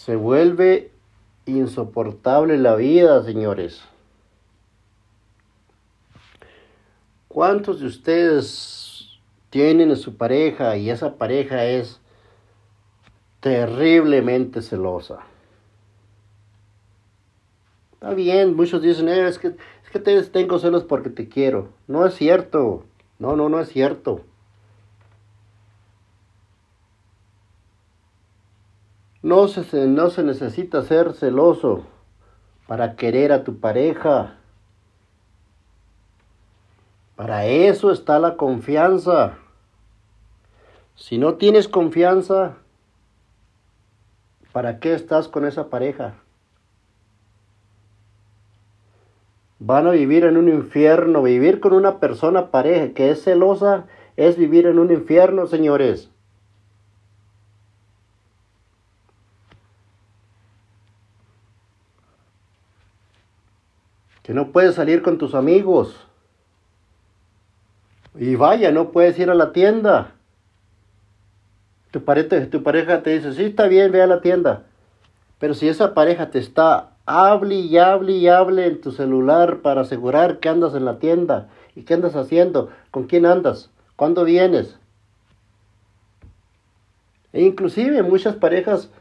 Se 0.10 0.16
vuelve 0.16 0.90
insoportable 1.46 2.58
la 2.58 2.74
vida, 2.74 3.24
señores. 3.24 3.84
¿Cuántos 7.28 7.80
de 7.80 7.86
ustedes 7.86 9.20
tienen 9.52 9.92
a 9.92 9.96
su 9.96 10.18
pareja 10.18 10.78
y 10.78 10.90
esa 10.90 11.14
pareja 11.20 11.64
es 11.64 12.02
terriblemente 13.40 14.64
celosa? 14.64 15.20
Está 17.94 18.16
bien, 18.16 18.56
muchos 18.56 18.82
dicen, 18.82 19.10
eh, 19.10 19.28
es 19.28 19.38
que, 19.38 19.50
es 19.50 19.90
que 19.92 20.00
te, 20.00 20.24
tengo 20.24 20.58
celos 20.58 20.86
porque 20.86 21.12
te 21.12 21.30
quiero. 21.30 21.70
No 21.86 22.04
es 22.08 22.16
cierto. 22.16 22.84
No, 23.20 23.36
no, 23.36 23.48
no 23.48 23.60
es 23.60 23.70
cierto. 23.70 24.26
No 29.22 29.48
se, 29.48 29.88
no 29.88 30.10
se 30.10 30.24
necesita 30.24 30.82
ser 30.82 31.14
celoso 31.14 31.86
para 32.68 32.96
querer 32.96 33.32
a 33.34 33.44
tu 33.44 33.60
pareja. 33.60 34.36
Para 37.16 37.46
eso 37.46 37.92
está 37.92 38.18
la 38.20 38.38
confianza. 38.38 39.38
Si 40.96 41.18
no 41.18 41.36
tienes 41.36 41.68
confianza, 41.68 42.58
¿para 44.54 44.80
qué 44.80 44.94
estás 44.94 45.28
con 45.28 45.46
esa 45.46 45.70
pareja? 45.70 46.14
Van 49.60 49.88
a 49.88 49.92
vivir 49.92 50.24
en 50.24 50.38
un 50.38 50.48
infierno. 50.48 51.24
Vivir 51.24 51.60
con 51.60 51.74
una 51.74 52.00
persona 52.00 52.52
pareja 52.52 52.94
que 52.94 53.12
es 53.12 53.24
celosa 53.24 53.86
es 54.16 54.38
vivir 54.38 54.66
en 54.66 54.80
un 54.80 54.92
infierno, 54.92 55.48
señores. 55.48 56.10
Que 64.30 64.36
no 64.36 64.52
puedes 64.52 64.76
salir 64.76 65.02
con 65.02 65.18
tus 65.18 65.34
amigos. 65.34 66.06
Y 68.14 68.36
vaya, 68.36 68.72
no 68.72 68.92
puedes 68.92 69.18
ir 69.18 69.32
a 69.32 69.34
la 69.34 69.54
tienda. 69.54 70.12
Tu 71.90 72.04
pareja, 72.04 72.48
tu 72.48 72.62
pareja 72.62 73.02
te 73.02 73.10
dice, 73.10 73.34
sí, 73.34 73.46
está 73.46 73.68
bien, 73.68 73.92
ve 73.92 74.04
a 74.04 74.06
la 74.06 74.22
tienda. 74.22 74.68
Pero 75.40 75.56
si 75.56 75.68
esa 75.68 75.96
pareja 75.96 76.30
te 76.30 76.38
está 76.38 76.92
hable 77.08 77.56
y 77.56 77.80
hable 77.80 78.12
y 78.12 78.28
hable 78.28 78.68
en 78.68 78.82
tu 78.82 78.92
celular 78.92 79.64
para 79.64 79.82
asegurar 79.82 80.38
que 80.38 80.50
andas 80.50 80.76
en 80.76 80.86
la 80.86 81.00
tienda 81.00 81.50
y 81.76 81.82
qué 81.82 81.96
andas 81.96 82.16
haciendo, 82.16 82.70
con 82.92 83.08
quién 83.08 83.26
andas, 83.26 83.72
cuándo 83.96 84.26
vienes. 84.26 84.78
E 87.34 87.42
inclusive 87.42 88.04
muchas 88.04 88.36
parejas 88.36 88.92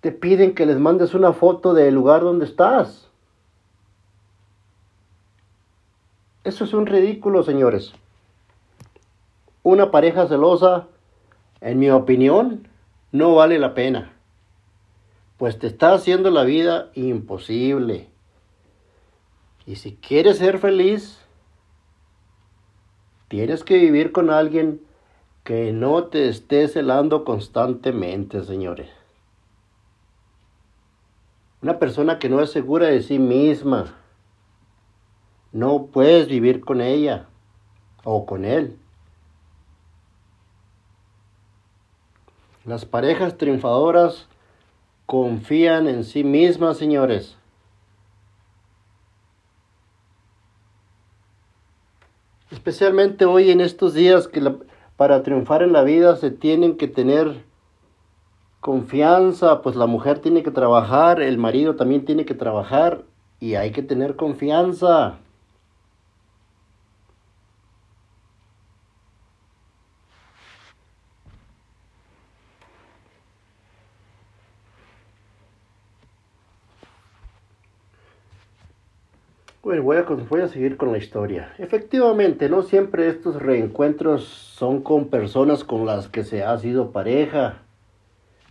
te 0.00 0.10
piden 0.10 0.54
que 0.54 0.64
les 0.64 0.78
mandes 0.78 1.12
una 1.12 1.34
foto 1.34 1.74
del 1.74 1.94
lugar 1.94 2.22
donde 2.22 2.46
estás. 2.46 3.05
Eso 6.46 6.62
es 6.62 6.74
un 6.74 6.86
ridículo, 6.86 7.42
señores. 7.42 7.92
Una 9.64 9.90
pareja 9.90 10.28
celosa, 10.28 10.86
en 11.60 11.80
mi 11.80 11.90
opinión, 11.90 12.68
no 13.10 13.34
vale 13.34 13.58
la 13.58 13.74
pena. 13.74 14.12
Pues 15.38 15.58
te 15.58 15.66
está 15.66 15.92
haciendo 15.92 16.30
la 16.30 16.44
vida 16.44 16.92
imposible. 16.94 18.06
Y 19.66 19.74
si 19.74 19.96
quieres 19.96 20.38
ser 20.38 20.60
feliz, 20.60 21.18
tienes 23.26 23.64
que 23.64 23.78
vivir 23.78 24.12
con 24.12 24.30
alguien 24.30 24.80
que 25.42 25.72
no 25.72 26.04
te 26.04 26.28
esté 26.28 26.68
celando 26.68 27.24
constantemente, 27.24 28.44
señores. 28.44 28.88
Una 31.60 31.80
persona 31.80 32.20
que 32.20 32.28
no 32.28 32.40
es 32.40 32.52
segura 32.52 32.86
de 32.86 33.02
sí 33.02 33.18
misma. 33.18 33.96
No 35.56 35.86
puedes 35.86 36.28
vivir 36.28 36.60
con 36.60 36.82
ella 36.82 37.28
o 38.04 38.26
con 38.26 38.44
él. 38.44 38.76
Las 42.66 42.84
parejas 42.84 43.38
triunfadoras 43.38 44.28
confían 45.06 45.86
en 45.86 46.04
sí 46.04 46.24
mismas, 46.24 46.76
señores. 46.76 47.38
Especialmente 52.50 53.24
hoy 53.24 53.50
en 53.50 53.62
estos 53.62 53.94
días 53.94 54.28
que 54.28 54.42
para 54.98 55.22
triunfar 55.22 55.62
en 55.62 55.72
la 55.72 55.84
vida 55.84 56.16
se 56.16 56.30
tienen 56.30 56.76
que 56.76 56.86
tener 56.86 57.46
confianza, 58.60 59.62
pues 59.62 59.74
la 59.74 59.86
mujer 59.86 60.18
tiene 60.18 60.42
que 60.42 60.50
trabajar, 60.50 61.22
el 61.22 61.38
marido 61.38 61.76
también 61.76 62.04
tiene 62.04 62.26
que 62.26 62.34
trabajar 62.34 63.04
y 63.40 63.54
hay 63.54 63.70
que 63.70 63.82
tener 63.82 64.16
confianza. 64.16 65.18
Bueno, 79.66 79.82
voy 79.82 79.96
a, 79.96 80.02
voy 80.02 80.42
a 80.42 80.46
seguir 80.46 80.76
con 80.76 80.92
la 80.92 80.98
historia. 80.98 81.52
Efectivamente, 81.58 82.48
no 82.48 82.62
siempre 82.62 83.08
estos 83.08 83.42
reencuentros 83.42 84.22
son 84.22 84.80
con 84.80 85.08
personas 85.08 85.64
con 85.64 85.86
las 85.86 86.06
que 86.06 86.22
se 86.22 86.44
ha 86.44 86.56
sido 86.58 86.92
pareja. 86.92 87.62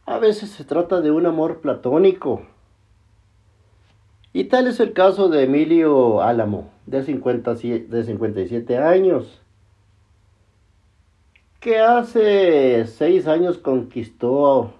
A 0.06 0.20
veces 0.20 0.50
se 0.50 0.66
trata 0.66 1.00
de 1.00 1.12
un 1.12 1.26
amor 1.26 1.62
platónico. 1.62 2.42
Y 4.34 4.44
tal 4.50 4.68
es 4.68 4.82
el 4.82 4.92
caso 4.92 5.30
de 5.30 5.44
Emilio 5.44 6.22
Álamo, 6.22 6.70
de, 6.86 7.02
50, 7.02 7.54
de 7.54 8.04
57 8.04 8.78
años, 8.78 9.42
que 11.62 11.80
hace 11.80 12.86
seis 12.88 13.26
años 13.26 13.58
conquistó 13.58 14.74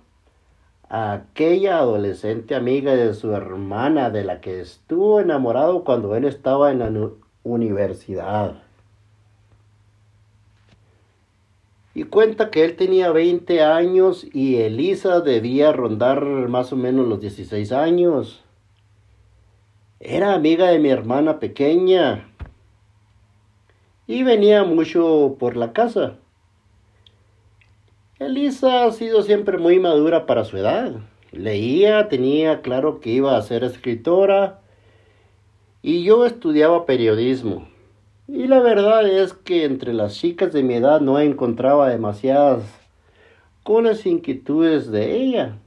aquella 0.90 1.80
adolescente 1.80 2.56
amiga 2.56 2.96
de 2.96 3.14
su 3.14 3.34
hermana 3.34 4.10
de 4.10 4.24
la 4.24 4.42
que 4.42 4.62
estuvo 4.62 5.20
enamorado 5.20 5.84
cuando 5.84 6.16
él 6.16 6.26
estaba 6.26 6.72
en 6.72 6.80
la 6.80 6.92
universidad. 7.44 8.66
y 11.96 12.04
cuenta 12.04 12.52
que 12.52 12.66
él 12.66 12.76
tenía 12.76 13.10
20 13.12 13.64
años 13.64 14.28
y 14.34 14.58
Elisa 14.58 15.22
debía 15.22 15.72
rondar 15.72 16.24
más 16.26 16.74
o 16.74 16.76
menos 16.76 17.08
los 17.08 17.22
16 17.22 17.72
años. 17.72 18.44
Era 20.02 20.34
amiga 20.34 20.68
de 20.68 20.80
mi 20.80 20.90
hermana 20.90 21.40
pequeña 21.40 22.28
y 24.08 24.24
venía 24.24 24.66
mucho 24.66 25.38
por 25.40 25.56
la 25.56 25.72
casa. 25.72 26.18
Elisa 28.26 28.86
ha 28.86 28.92
sido 28.92 29.22
siempre 29.22 29.58
muy 29.58 29.80
madura 29.80 30.26
para 30.26 30.46
su 30.46 30.58
edad. 30.58 30.94
Leía, 31.32 32.08
tenía 32.08 32.62
claro 32.62 33.00
que 33.00 33.12
iba 33.12 33.38
a 33.38 33.42
ser 33.42 33.64
escritora 33.64 34.62
y 35.82 36.04
yo 36.04 36.26
estudiaba 36.26 36.86
periodismo. 36.86 37.68
Y 38.28 38.48
la 38.48 38.60
verdad 38.60 39.08
es 39.08 39.34
que 39.34 39.66
entre 39.66 39.94
las 39.94 40.16
chicas 40.16 40.52
de 40.54 40.64
mi 40.64 40.74
edad 40.74 41.02
no 41.02 41.20
encontraba 41.20 41.90
demasiadas 41.90 42.64
con 43.62 43.84
las 43.84 44.06
inquietudes 44.06 44.90
de 44.90 45.16
ella. 45.16 45.58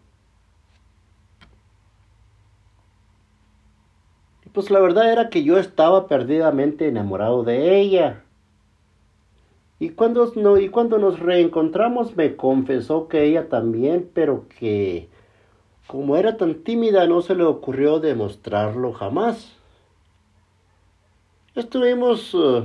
Pues 4.53 4.71
la 4.71 4.81
verdad 4.81 5.13
era 5.13 5.29
que 5.29 5.45
yo 5.45 5.59
estaba 5.59 6.09
perdidamente 6.09 6.89
enamorado 6.89 7.45
de 7.45 7.79
ella. 7.79 8.25
Y 9.81 9.91
cuando, 9.91 10.33
no, 10.35 10.59
y 10.59 10.69
cuando 10.71 10.99
nos 10.99 11.21
reencontramos 11.21 12.17
me 12.17 12.37
confesó 12.37 13.07
que 13.09 13.25
ella 13.25 13.49
también, 13.49 14.11
pero 14.13 14.47
que 14.59 15.09
como 15.87 16.17
era 16.17 16.37
tan 16.37 16.63
tímida 16.65 17.07
no 17.07 17.23
se 17.23 17.35
le 17.35 17.45
ocurrió 17.45 18.01
demostrarlo 18.01 18.93
jamás. 18.93 19.57
Estuvimos 21.55 22.35
eh, 22.35 22.65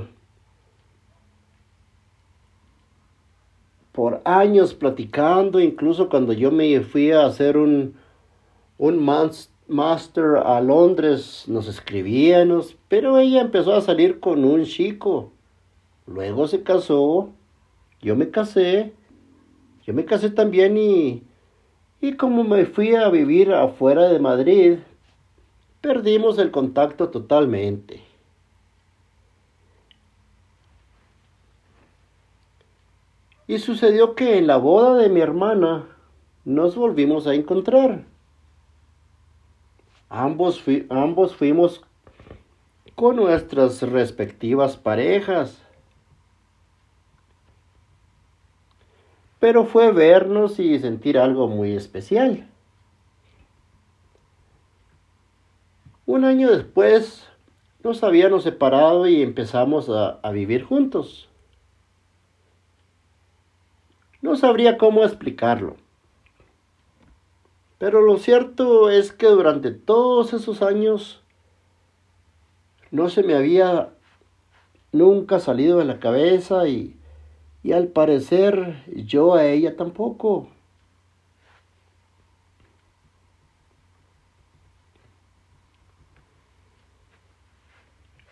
por 3.92 4.20
años 4.24 4.74
platicando, 4.74 5.60
incluso 5.60 6.08
cuando 6.08 6.32
yo 6.32 6.50
me 6.50 6.80
fui 6.80 7.12
a 7.12 7.26
hacer 7.26 7.56
un, 7.56 7.94
un 8.76 8.98
master 9.68 10.36
a 10.44 10.60
Londres, 10.60 11.44
nos 11.46 11.68
escribíamos, 11.68 12.76
pero 12.88 13.18
ella 13.18 13.40
empezó 13.40 13.72
a 13.74 13.80
salir 13.80 14.20
con 14.20 14.44
un 14.44 14.64
chico. 14.64 15.33
Luego 16.06 16.46
se 16.48 16.62
casó, 16.62 17.32
yo 18.00 18.16
me 18.16 18.30
casé, 18.30 18.92
yo 19.86 19.94
me 19.94 20.04
casé 20.04 20.30
también 20.30 20.76
y, 20.76 21.22
y 22.00 22.14
como 22.16 22.44
me 22.44 22.66
fui 22.66 22.94
a 22.94 23.08
vivir 23.08 23.52
afuera 23.52 24.08
de 24.08 24.18
Madrid, 24.18 24.78
perdimos 25.80 26.38
el 26.38 26.50
contacto 26.50 27.10
totalmente. 27.10 28.02
Y 33.46 33.58
sucedió 33.58 34.14
que 34.14 34.38
en 34.38 34.46
la 34.46 34.56
boda 34.56 34.96
de 34.96 35.10
mi 35.10 35.20
hermana 35.20 35.86
nos 36.44 36.76
volvimos 36.76 37.26
a 37.26 37.34
encontrar. 37.34 38.04
Ambos, 40.08 40.62
ambos 40.88 41.34
fuimos 41.34 41.82
con 42.94 43.16
nuestras 43.16 43.82
respectivas 43.82 44.76
parejas. 44.76 45.63
Pero 49.44 49.66
fue 49.66 49.92
vernos 49.92 50.58
y 50.58 50.78
sentir 50.78 51.18
algo 51.18 51.48
muy 51.48 51.76
especial. 51.76 52.48
Un 56.06 56.24
año 56.24 56.50
después 56.50 57.28
nos 57.82 58.02
habíamos 58.02 58.44
separado 58.44 59.06
y 59.06 59.20
empezamos 59.20 59.90
a, 59.90 60.30
vivir 60.30 60.64
juntos. 60.64 61.28
No 64.22 64.34
sabría 64.36 64.78
cómo 64.78 65.04
explicarlo. 65.04 65.76
Pero 67.76 68.00
lo 68.00 68.16
cierto 68.16 68.88
es 68.88 69.12
que 69.12 69.26
durante 69.26 69.72
todos 69.72 70.32
esos 70.32 70.62
años 70.62 71.22
no 72.90 73.10
se 73.10 73.22
me 73.22 73.34
había 73.34 73.90
nunca 74.90 75.38
salido 75.38 75.80
de 75.80 75.84
la 75.84 76.00
cabeza 76.00 76.66
y, 76.66 76.96
y 77.64 77.72
al 77.72 77.88
parecer 77.88 78.84
yo 78.94 79.34
a 79.34 79.46
ella 79.46 79.74
tampoco. 79.74 80.48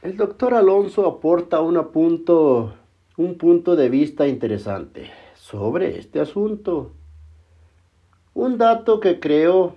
El 0.02 0.16
doctor 0.16 0.52
Alonso 0.52 1.06
aporta 1.06 1.60
un 1.60 1.82
punto, 1.92 2.74
un 3.16 3.38
punto 3.38 3.74
de 3.74 3.88
vista 3.88 4.28
interesante 4.28 5.10
sobre 5.34 5.98
este 5.98 6.20
asunto. 6.20 6.92
Un 8.34 8.58
dato 8.58 9.00
que 9.00 9.18
creo 9.18 9.76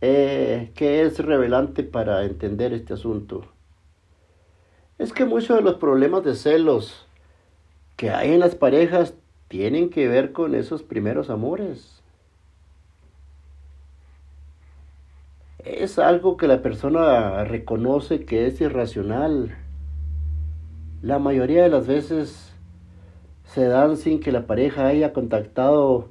eh, 0.00 0.72
que 0.74 1.02
es 1.02 1.18
revelante 1.18 1.82
para 1.82 2.24
entender 2.24 2.72
este 2.72 2.94
asunto 2.94 3.44
es 4.98 5.12
que 5.12 5.26
muchos 5.26 5.56
de 5.56 5.62
los 5.62 5.74
problemas 5.74 6.24
de 6.24 6.34
celos 6.34 7.05
que 7.96 8.10
hay 8.10 8.32
en 8.32 8.40
las 8.40 8.54
parejas 8.54 9.14
tienen 9.48 9.90
que 9.90 10.06
ver 10.08 10.32
con 10.32 10.54
esos 10.54 10.82
primeros 10.82 11.30
amores. 11.30 12.02
Es 15.58 15.98
algo 15.98 16.36
que 16.36 16.46
la 16.46 16.62
persona 16.62 17.44
reconoce 17.44 18.24
que 18.24 18.46
es 18.46 18.60
irracional. 18.60 19.56
La 21.02 21.18
mayoría 21.18 21.62
de 21.62 21.70
las 21.70 21.86
veces 21.86 22.52
se 23.44 23.66
dan 23.66 23.96
sin 23.96 24.20
que 24.20 24.32
la 24.32 24.46
pareja 24.46 24.86
haya 24.86 25.12
contactado 25.12 26.08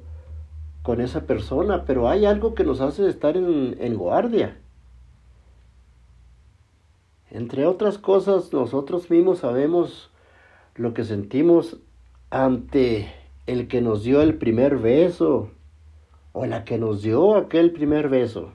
con 0.82 1.00
esa 1.00 1.22
persona, 1.26 1.84
pero 1.84 2.08
hay 2.08 2.26
algo 2.26 2.54
que 2.54 2.64
nos 2.64 2.80
hace 2.80 3.08
estar 3.08 3.36
en, 3.36 3.76
en 3.80 3.96
guardia. 3.96 4.58
Entre 7.30 7.66
otras 7.66 7.98
cosas, 7.98 8.52
nosotros 8.52 9.10
mismos 9.10 9.40
sabemos 9.40 10.10
lo 10.76 10.94
que 10.94 11.04
sentimos 11.04 11.78
ante 12.30 13.12
el 13.46 13.68
que 13.68 13.80
nos 13.80 14.02
dio 14.02 14.20
el 14.20 14.34
primer 14.34 14.78
beso 14.78 15.50
o 16.32 16.46
la 16.46 16.64
que 16.64 16.78
nos 16.78 17.02
dio 17.02 17.36
aquel 17.36 17.72
primer 17.72 18.08
beso. 18.08 18.52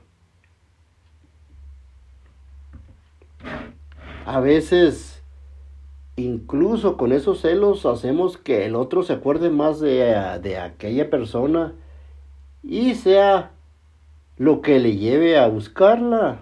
A 4.25 4.39
veces, 4.39 5.23
incluso 6.15 6.95
con 6.95 7.11
esos 7.11 7.41
celos, 7.41 7.85
hacemos 7.85 8.37
que 8.37 8.65
el 8.65 8.75
otro 8.75 9.01
se 9.01 9.13
acuerde 9.13 9.49
más 9.49 9.79
de, 9.79 10.39
de 10.41 10.57
aquella 10.59 11.09
persona 11.09 11.73
y 12.61 12.93
sea 12.93 13.51
lo 14.37 14.61
que 14.61 14.79
le 14.79 14.97
lleve 14.97 15.39
a 15.39 15.47
buscarla. 15.47 16.41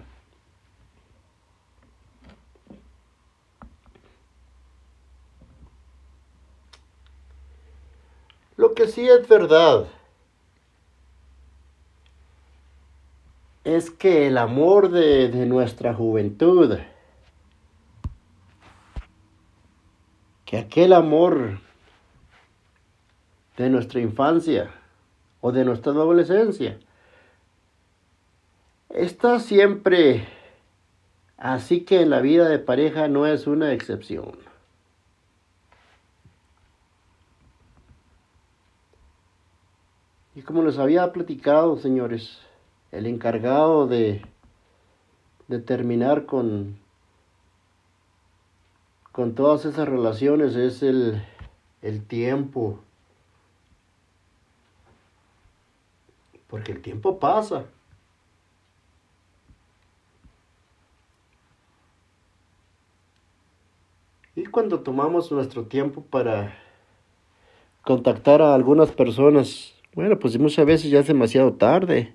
Lo 8.60 8.74
que 8.74 8.88
sí 8.88 9.08
es 9.08 9.26
verdad 9.26 9.86
es 13.64 13.90
que 13.90 14.26
el 14.26 14.36
amor 14.36 14.90
de, 14.90 15.30
de 15.30 15.46
nuestra 15.46 15.94
juventud, 15.94 16.76
que 20.44 20.58
aquel 20.58 20.92
amor 20.92 21.60
de 23.56 23.70
nuestra 23.70 24.02
infancia 24.02 24.70
o 25.40 25.52
de 25.52 25.64
nuestra 25.64 25.92
adolescencia, 25.92 26.78
está 28.90 29.40
siempre 29.40 30.28
así 31.38 31.86
que 31.86 32.04
la 32.04 32.20
vida 32.20 32.46
de 32.50 32.58
pareja 32.58 33.08
no 33.08 33.26
es 33.26 33.46
una 33.46 33.72
excepción. 33.72 34.49
Y 40.40 40.42
como 40.42 40.62
les 40.62 40.78
había 40.78 41.12
platicado, 41.12 41.76
señores, 41.76 42.40
el 42.92 43.04
encargado 43.04 43.86
de, 43.86 44.22
de 45.48 45.58
terminar 45.58 46.24
con, 46.24 46.78
con 49.12 49.34
todas 49.34 49.66
esas 49.66 49.86
relaciones 49.86 50.56
es 50.56 50.82
el, 50.82 51.22
el 51.82 52.06
tiempo. 52.06 52.80
Porque 56.46 56.72
el 56.72 56.80
tiempo 56.80 57.18
pasa. 57.18 57.66
Y 64.34 64.46
cuando 64.46 64.80
tomamos 64.80 65.30
nuestro 65.30 65.66
tiempo 65.66 66.00
para 66.00 66.56
contactar 67.84 68.40
a 68.40 68.54
algunas 68.54 68.90
personas, 68.90 69.74
bueno, 69.94 70.18
pues 70.18 70.38
muchas 70.38 70.66
veces 70.66 70.90
ya 70.90 71.00
es 71.00 71.06
demasiado 71.06 71.52
tarde. 71.54 72.14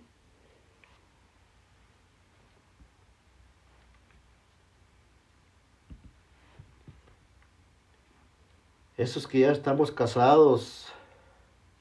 Esos 8.98 9.28
que 9.28 9.40
ya 9.40 9.52
estamos 9.52 9.92
casados, 9.92 10.88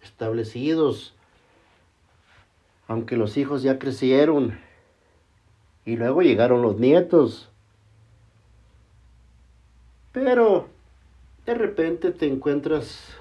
establecidos, 0.03 1.15
aunque 2.89 3.17
los 3.17 3.37
hijos 3.37 3.63
ya 3.63 3.79
crecieron 3.79 4.59
y 5.85 5.97
luego 5.97 6.23
llegaron 6.23 6.63
los 6.63 6.79
nietos. 6.79 7.51
Pero 10.13 10.69
de 11.47 11.55
repente 11.55 12.11
te 12.11 12.27
encuentras 12.27 13.17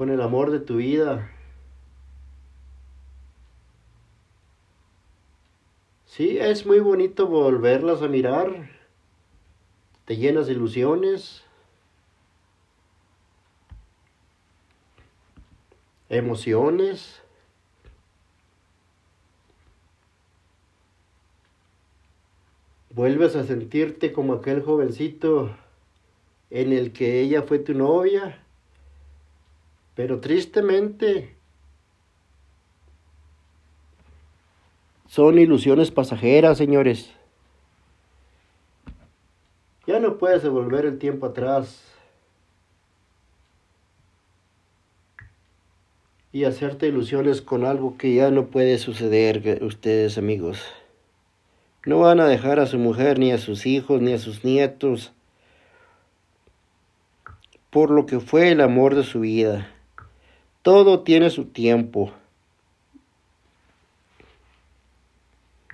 con 0.00 0.08
el 0.08 0.22
amor 0.22 0.50
de 0.50 0.60
tu 0.60 0.76
vida. 0.76 1.30
Sí, 6.06 6.38
es 6.38 6.64
muy 6.64 6.80
bonito 6.80 7.26
volverlas 7.26 8.00
a 8.00 8.08
mirar. 8.08 8.70
Te 10.06 10.16
llenas 10.16 10.46
de 10.46 10.54
ilusiones. 10.54 11.44
Emociones. 16.08 17.20
Vuelves 22.88 23.36
a 23.36 23.44
sentirte 23.44 24.14
como 24.14 24.32
aquel 24.32 24.62
jovencito 24.62 25.54
en 26.48 26.72
el 26.72 26.94
que 26.94 27.20
ella 27.20 27.42
fue 27.42 27.58
tu 27.58 27.74
novia 27.74 28.42
pero 30.00 30.18
tristemente 30.18 31.36
son 35.06 35.38
ilusiones 35.38 35.90
pasajeras, 35.90 36.56
señores. 36.56 37.12
Ya 39.86 40.00
no 40.00 40.16
puedes 40.16 40.42
devolver 40.42 40.86
el 40.86 40.98
tiempo 40.98 41.26
atrás 41.26 41.84
y 46.32 46.44
hacerte 46.44 46.88
ilusiones 46.88 47.42
con 47.42 47.66
algo 47.66 47.98
que 47.98 48.14
ya 48.14 48.30
no 48.30 48.46
puede 48.46 48.78
suceder, 48.78 49.62
ustedes 49.62 50.16
amigos. 50.16 50.62
No 51.84 51.98
van 51.98 52.20
a 52.20 52.26
dejar 52.26 52.58
a 52.58 52.64
su 52.64 52.78
mujer, 52.78 53.18
ni 53.18 53.32
a 53.32 53.38
sus 53.38 53.66
hijos, 53.66 54.00
ni 54.00 54.14
a 54.14 54.18
sus 54.18 54.44
nietos, 54.46 55.12
por 57.68 57.90
lo 57.90 58.06
que 58.06 58.18
fue 58.18 58.50
el 58.50 58.62
amor 58.62 58.94
de 58.94 59.04
su 59.04 59.20
vida. 59.20 59.70
Todo 60.62 61.00
tiene 61.00 61.30
su 61.30 61.46
tiempo. 61.46 62.12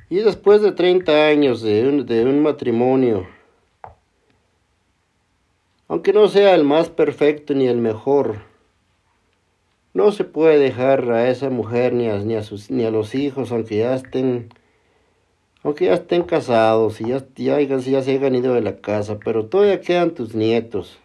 Y 0.08 0.18
después 0.18 0.62
de 0.62 0.70
30 0.70 1.26
años 1.26 1.62
de 1.62 1.88
un, 1.88 2.06
de 2.06 2.24
un 2.24 2.40
matrimonio, 2.40 3.26
aunque 5.88 6.12
no 6.12 6.28
sea 6.28 6.54
el 6.54 6.62
más 6.62 6.88
perfecto 6.88 7.54
ni 7.54 7.66
el 7.66 7.78
mejor, 7.78 8.42
no 9.94 10.12
se 10.12 10.22
puede 10.24 10.58
dejar 10.58 11.10
a 11.10 11.28
esa 11.30 11.50
mujer 11.50 11.92
ni 11.92 12.08
a, 12.08 12.18
ni 12.18 12.36
a, 12.36 12.42
sus, 12.44 12.70
ni 12.70 12.84
a 12.84 12.90
los 12.92 13.16
hijos, 13.16 13.50
aunque 13.50 13.78
ya 13.78 13.96
estén, 13.96 14.50
aunque 15.64 15.86
ya 15.86 15.94
estén 15.94 16.22
casados 16.22 17.00
y 17.00 17.08
ya, 17.08 17.26
ya, 17.34 17.58
ya 17.60 18.02
se 18.02 18.12
hayan 18.12 18.34
ido 18.36 18.54
de 18.54 18.60
la 18.60 18.76
casa, 18.76 19.18
pero 19.24 19.46
todavía 19.46 19.80
quedan 19.80 20.12
tus 20.12 20.36
nietos. 20.36 20.98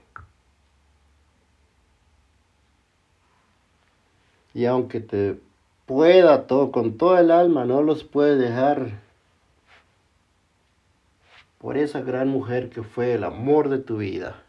Y 4.53 4.65
aunque 4.65 4.99
te 4.99 5.39
pueda 5.85 6.47
todo, 6.47 6.71
con 6.71 6.97
todo 6.97 7.17
el 7.17 7.31
alma, 7.31 7.65
no 7.65 7.81
los 7.81 8.03
puede 8.03 8.37
dejar 8.37 8.99
por 11.57 11.77
esa 11.77 12.01
gran 12.01 12.27
mujer 12.27 12.69
que 12.69 12.83
fue 12.83 13.13
el 13.13 13.23
amor 13.23 13.69
de 13.69 13.79
tu 13.79 13.97
vida. 13.97 14.43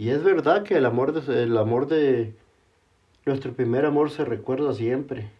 Y 0.00 0.08
es 0.08 0.22
verdad 0.22 0.62
que 0.62 0.76
el 0.76 0.86
amor 0.86 1.12
de, 1.12 1.42
el 1.42 1.58
amor 1.58 1.86
de 1.86 2.34
nuestro 3.26 3.52
primer 3.52 3.84
amor 3.84 4.10
se 4.10 4.24
recuerda 4.24 4.72
siempre. 4.72 5.30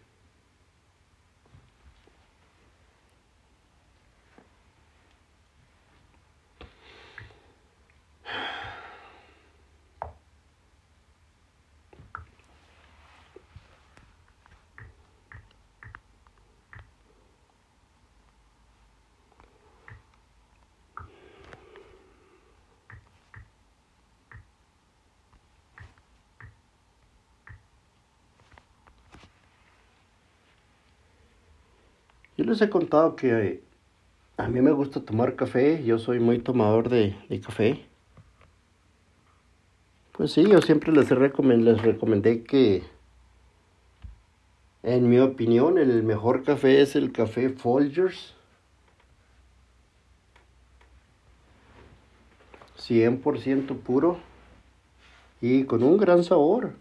He 32.61 32.69
contado 32.69 33.15
que 33.15 33.63
a 34.37 34.47
mí 34.47 34.61
me 34.61 34.71
gusta 34.71 35.03
tomar 35.03 35.35
café, 35.35 35.83
yo 35.83 35.97
soy 35.97 36.19
muy 36.19 36.37
tomador 36.37 36.89
de, 36.89 37.15
café. 37.43 37.83
Pues 40.11 40.33
sí, 40.33 40.47
yo 40.47 40.61
siempre 40.61 40.91
les, 40.91 41.09
les 41.09 41.81
recomendé 41.81 42.43
que, 42.43 42.83
en 44.83 45.09
mi 45.09 45.17
opinión, 45.17 45.79
el 45.79 46.03
mejor 46.03 46.43
café 46.43 46.81
es 46.81 46.95
el 46.95 47.11
café 47.11 47.49
Folgers. 47.49 48.35
100% 52.77 53.75
puro 53.79 54.19
y 55.41 55.63
con 55.63 55.81
un 55.81 55.97
gran 55.97 56.23
sabor. 56.23 56.73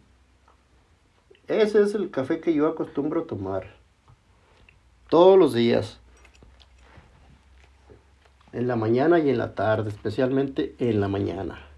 Ese 1.49 1.81
es 1.81 1.95
el 1.95 2.11
café 2.11 2.41
que 2.41 2.53
yo 2.53 2.69
acostumbro 2.69 3.23
tomar 3.23 3.80
todos 5.11 5.39
los 5.39 5.53
días. 5.53 5.99
En 8.53 8.67
la 8.67 8.77
mañana 8.77 9.19
y 9.19 9.29
en 9.29 9.39
la 9.39 9.55
tarde, 9.55 9.91
especialmente 9.91 10.75
en 10.79 11.01
la 11.01 11.09
mañana. 11.09 11.70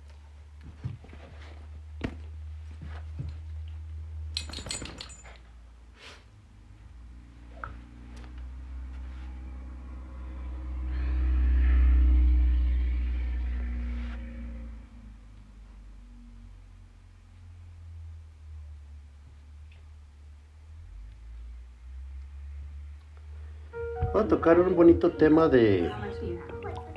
Un 24.59 24.77
bonito 24.77 25.13
tema 25.13 25.49
de, 25.49 25.91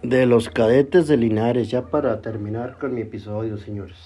de 0.04 0.26
los 0.26 0.50
cadetes 0.50 1.08
de 1.08 1.16
Linares, 1.16 1.70
ya 1.70 1.84
para 1.84 2.22
terminar 2.22 2.78
con 2.78 2.94
mi 2.94 3.02
episodio, 3.02 3.58
señores. 3.58 3.98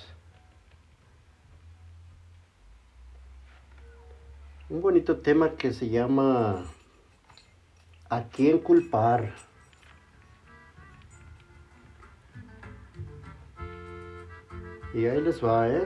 Un 4.70 4.82
bonito 4.82 5.18
tema 5.18 5.56
que 5.56 5.74
se 5.74 5.90
llama 5.90 6.64
¿A 8.08 8.24
quién 8.26 8.60
culpar? 8.60 9.34
Y 14.94 15.06
ahí 15.06 15.22
les 15.22 15.44
va, 15.44 15.68
¿eh? 15.70 15.84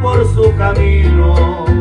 Por 0.00 0.26
su 0.34 0.54
camino 0.56 1.77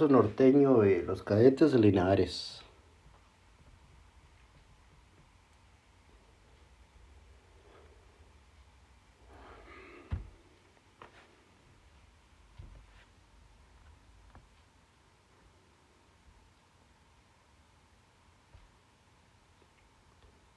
norteño 0.00 0.78
de 0.80 1.02
los 1.02 1.22
cadetes 1.22 1.72
de 1.72 1.78
Linares. 1.78 2.62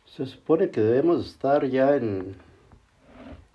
Se 0.05 0.25
supone 0.25 0.71
que 0.71 0.79
debemos 0.79 1.25
estar 1.27 1.65
ya 1.65 1.95
en, 1.97 2.37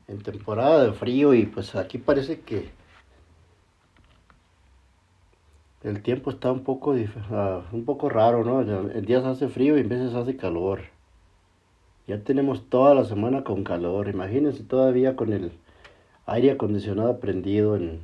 en 0.09 0.23
temporada 0.23 0.85
de 0.85 0.93
frío 0.93 1.33
y 1.33 1.47
pues 1.47 1.75
aquí 1.75 1.97
parece 1.97 2.41
que 2.41 2.80
el 5.83 6.03
tiempo 6.03 6.31
está 6.31 6.53
un 6.53 6.65
poco, 6.65 6.93
un 6.93 7.85
poco 7.85 8.09
raro, 8.09 8.45
¿no? 8.45 8.61
En 8.63 9.05
días 9.05 9.25
hace 9.25 9.49
frío 9.49 9.77
y 9.79 9.81
en 9.81 9.89
veces 9.89 10.15
hace 10.15 10.37
calor. 10.37 10.83
Ya 12.07 12.23
tenemos 12.23 12.69
toda 12.69 12.95
la 12.95 13.05
semana 13.05 13.45
con 13.45 13.65
calor. 13.65 14.09
Imagínense 14.09 14.63
todavía 14.65 15.17
con 15.17 15.33
el 15.33 15.53
aire 16.27 16.53
acondicionado 16.53 17.21
prendido 17.21 17.77
en, 17.77 18.01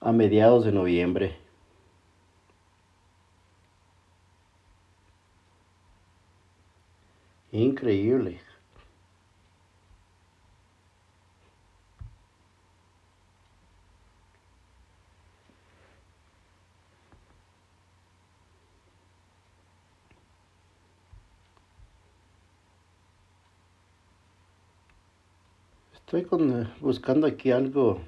a 0.00 0.12
mediados 0.12 0.64
de 0.64 0.72
noviembre. 0.72 1.36
Increíble. 7.52 8.40
Estoy 26.10 26.24
con- 26.24 26.68
buscando 26.80 27.24
aquí 27.28 27.52
algo, 27.52 28.00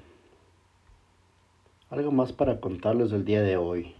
algo 1.89 2.11
más 2.11 2.33
para 2.33 2.59
contarles 2.59 3.13
el 3.13 3.23
día 3.23 3.41
de 3.41 3.55
hoy. 3.55 3.95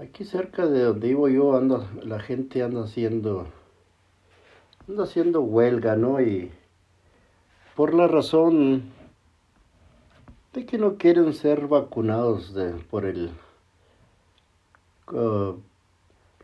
Aquí 0.00 0.24
cerca 0.24 0.66
de 0.66 0.82
donde 0.82 1.08
vivo 1.08 1.28
yo 1.28 1.54
anda, 1.56 1.86
la 2.02 2.20
gente 2.20 2.62
anda 2.62 2.84
haciendo, 2.84 3.46
anda 4.88 5.04
haciendo 5.04 5.42
huelga, 5.42 5.94
¿no? 5.94 6.22
Y 6.22 6.50
por 7.76 7.92
la 7.92 8.08
razón 8.08 8.84
de 10.54 10.64
que 10.64 10.78
no 10.78 10.96
quieren 10.96 11.34
ser 11.34 11.66
vacunados 11.66 12.54
por 12.90 13.04
el, 13.04 13.30
uh, 15.12 15.56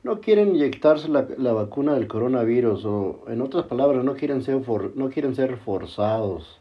no 0.03 0.21
quieren 0.21 0.55
inyectarse 0.55 1.09
la, 1.09 1.27
la 1.39 1.55
vacuna 1.55 1.95
del 1.95 2.09
coronavirus 2.09 2.85
o 2.85 3.25
en 3.29 3.41
otras 3.41 3.65
palabras 3.65 4.05
no 4.05 4.17
quieren 4.17 4.43
ser 4.43 4.63
for- 4.65 4.93
no 4.97 5.09
quieren 5.09 5.35
ser 5.35 5.57
forzados. 5.57 6.61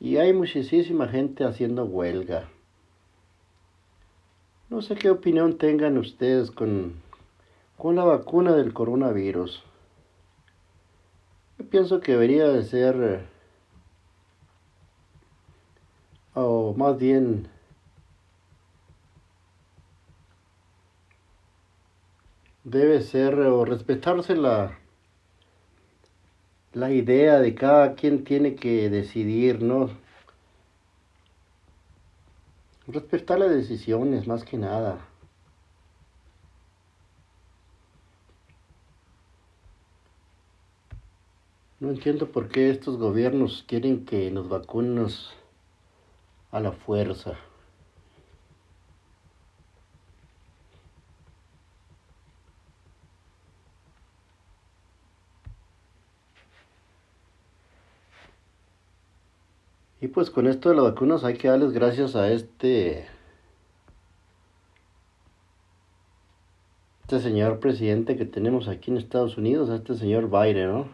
Y 0.00 0.16
hay 0.16 0.32
muchísima 0.32 1.06
gente 1.06 1.44
haciendo 1.44 1.84
huelga. 1.84 2.48
No 4.74 4.82
sé 4.82 4.96
qué 4.96 5.08
opinión 5.08 5.56
tengan 5.56 5.96
ustedes 5.98 6.50
con, 6.50 6.94
con 7.78 7.94
la 7.94 8.02
vacuna 8.02 8.56
del 8.56 8.72
coronavirus. 8.72 9.62
Yo 11.56 11.64
pienso 11.66 12.00
que 12.00 12.10
debería 12.10 12.48
de 12.48 12.64
ser, 12.64 12.96
eh, 13.00 13.20
o 16.34 16.74
más 16.76 16.98
bien, 16.98 17.46
debe 22.64 23.00
ser 23.00 23.38
o 23.38 23.64
respetarse 23.64 24.34
la, 24.34 24.76
la 26.72 26.90
idea 26.90 27.38
de 27.38 27.54
cada 27.54 27.94
quien 27.94 28.24
tiene 28.24 28.56
que 28.56 28.90
decidir, 28.90 29.62
¿no? 29.62 29.90
Respetar 32.86 33.38
las 33.38 33.50
decisiones, 33.50 34.26
más 34.26 34.44
que 34.44 34.58
nada. 34.58 35.08
No 41.80 41.90
entiendo 41.90 42.30
por 42.30 42.48
qué 42.48 42.70
estos 42.70 42.98
gobiernos 42.98 43.64
quieren 43.66 44.04
que 44.04 44.30
nos 44.30 44.48
vacunemos 44.48 45.34
a 46.50 46.60
la 46.60 46.72
fuerza. 46.72 47.38
Y 60.04 60.08
pues 60.08 60.28
con 60.30 60.46
esto 60.46 60.68
de 60.68 60.74
las 60.76 60.84
vacunas 60.84 61.24
hay 61.24 61.38
que 61.38 61.48
darles 61.48 61.72
gracias 61.72 62.14
a 62.14 62.30
este 62.30 63.06
este 67.04 67.20
señor 67.20 67.58
presidente 67.58 68.16
que 68.18 68.26
tenemos 68.26 68.68
aquí 68.68 68.90
en 68.90 68.98
Estados 68.98 69.38
Unidos, 69.38 69.70
a 69.70 69.76
este 69.76 69.94
señor 69.94 70.28
Biden, 70.28 70.72
¿no? 70.72 70.88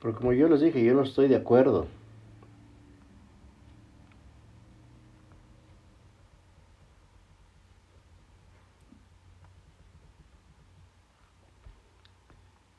Pero 0.00 0.14
como 0.16 0.32
yo 0.32 0.48
les 0.48 0.60
dije, 0.62 0.82
yo 0.82 0.94
no 0.94 1.02
estoy 1.02 1.28
de 1.28 1.36
acuerdo. 1.36 1.86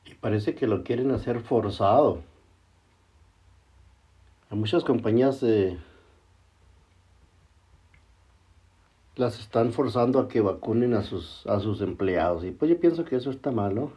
Y 0.06 0.14
parece 0.36 0.54
que 0.54 0.66
lo 0.66 0.84
quieren 0.84 1.12
hacer 1.12 1.40
forzado. 1.40 2.20
A 4.50 4.54
muchas 4.54 4.84
compañías 4.84 5.42
eh, 5.42 5.78
las 9.14 9.40
están 9.40 9.72
forzando 9.72 10.20
a 10.20 10.28
que 10.28 10.42
vacunen 10.42 10.92
a 10.92 11.02
sus, 11.02 11.46
a 11.46 11.58
sus 11.58 11.80
empleados. 11.80 12.44
Y 12.44 12.50
pues 12.50 12.70
yo 12.70 12.78
pienso 12.78 13.06
que 13.06 13.16
eso 13.16 13.30
está 13.30 13.50
mal, 13.50 13.74
¿no? 13.74 13.92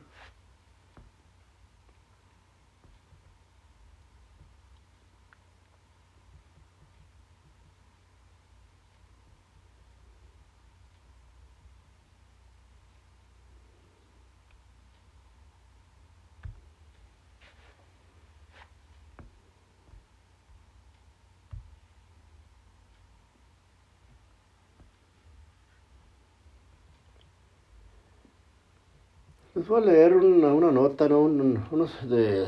Voy 29.69 29.83
a 29.83 29.85
leer 29.85 30.15
una, 30.15 30.71
nota, 30.71 31.07
¿no? 31.07 31.21
Un- 31.21 31.63
unos 31.71 32.09
de 32.09 32.47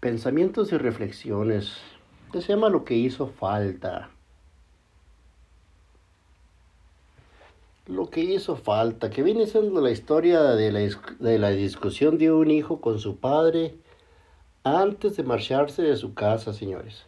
pensamientos 0.00 0.72
y 0.72 0.78
reflexiones 0.78 1.72
que 2.32 2.40
se 2.40 2.48
llama 2.52 2.68
Lo 2.70 2.84
que 2.84 2.94
hizo 2.94 3.26
falta. 3.26 4.10
Lo 7.86 8.08
que 8.10 8.20
hizo 8.20 8.54
falta, 8.56 9.10
que 9.10 9.22
viene 9.24 9.46
siendo 9.46 9.80
la 9.80 9.90
historia 9.90 10.42
de 10.42 10.70
la, 10.70 10.80
de 11.18 11.38
la 11.38 11.50
discusión 11.50 12.18
de 12.18 12.30
un 12.30 12.50
hijo 12.52 12.80
con 12.80 13.00
su 13.00 13.16
padre 13.18 13.74
antes 14.62 15.16
de 15.16 15.24
marcharse 15.24 15.82
de 15.82 15.96
su 15.96 16.14
casa, 16.14 16.52
señores. 16.52 17.06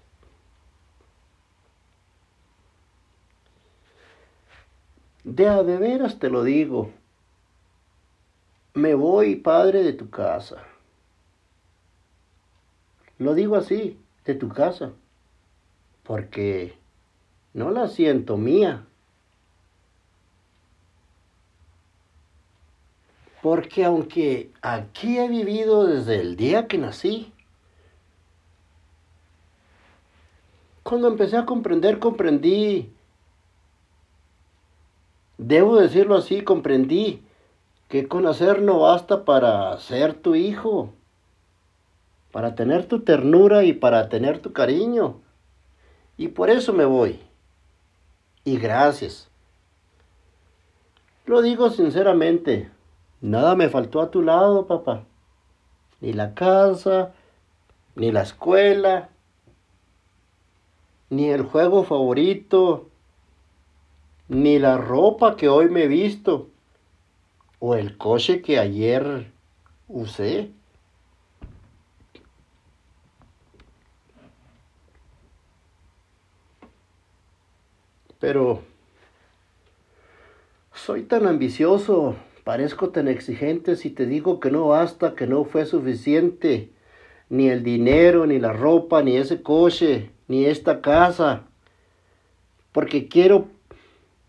De 5.25 5.47
a 5.49 5.63
de 5.63 5.77
veras 5.79 6.19
te 6.19 6.29
lo 6.31 6.43
digo, 6.45 6.91
me 8.81 8.95
voy, 8.95 9.37
padre, 9.37 9.83
de 9.83 9.93
tu 9.93 10.11
casa. 10.11 10.65
Lo 13.19 13.35
digo 13.35 13.57
así, 13.57 13.99
de 14.25 14.35
tu 14.35 14.49
casa, 14.49 14.93
porque 16.03 16.75
no 17.53 17.71
la 17.71 17.89
siento 17.89 18.37
mía. 18.37 18.87
Porque 23.43 23.85
aunque 23.85 24.53
aquí 24.63 25.19
he 25.19 25.29
vivido 25.29 25.87
desde 25.87 26.21
el 26.21 26.37
día 26.37 26.67
que 26.67 26.79
nací, 26.79 27.33
cuando 30.83 31.09
empecé 31.09 31.37
a 31.37 31.47
comprender, 31.47 31.99
comprendí, 31.99 32.93
debo 35.39 35.77
decirlo 35.77 36.17
así, 36.17 36.43
comprendí 36.43 37.23
que 37.91 38.07
conocer 38.07 38.63
no 38.63 38.79
basta 38.79 39.25
para 39.25 39.77
ser 39.79 40.15
tu 40.15 40.37
hijo, 40.37 40.91
para 42.31 42.55
tener 42.55 42.87
tu 42.87 43.01
ternura 43.01 43.65
y 43.65 43.73
para 43.73 44.09
tener 44.09 44.39
tu 44.39 44.53
cariño. 44.53 45.21
Y 46.17 46.29
por 46.29 46.51
eso 46.51 46.73
me 46.73 46.85
voy. 46.85 47.19
Y 48.45 48.59
gracias. 48.59 49.29
Lo 51.27 51.43
digo 51.43 51.71
sinceramente, 51.71 52.71
nada 53.21 53.57
me 53.57 53.69
faltó 53.69 54.01
a 54.01 54.13
tu 54.13 54.23
lado, 54.23 54.69
papá. 54.69 55.03
Ni 56.01 56.13
la 56.13 56.33
casa, 56.35 57.13
ni 57.97 58.13
la 58.13 58.23
escuela, 58.23 59.09
ni 61.09 61.31
el 61.31 61.43
juego 61.43 61.83
favorito, 61.83 62.89
ni 64.29 64.61
la 64.61 64.77
ropa 64.77 65.35
que 65.35 65.49
hoy 65.49 65.69
me 65.69 65.83
he 65.83 65.89
visto. 65.89 66.50
O 67.61 67.77
el 67.77 67.97
coche 67.97 68.43
que 68.43 68.59
ayer 68.59 69.31
usé. 69.87 70.51
Pero 78.19 78.63
soy 80.75 81.05
tan 81.05 81.27
ambicioso, 81.27 82.17
parezco 82.45 82.91
tan 82.91 83.09
exigente 83.09 83.77
si 83.77 83.91
te 83.91 84.07
digo 84.07 84.41
que 84.41 84.51
no 84.51 84.69
basta, 84.69 85.15
que 85.15 85.27
no 85.27 85.45
fue 85.45 85.65
suficiente, 85.65 86.71
ni 87.29 87.49
el 87.49 87.63
dinero, 87.63 88.27
ni 88.27 88.39
la 88.39 88.53
ropa, 88.53 89.03
ni 89.03 89.17
ese 89.17 89.43
coche, 89.43 90.11
ni 90.29 90.47
esta 90.47 90.81
casa, 90.81 91.45
porque 92.73 93.09
quiero, 93.09 93.49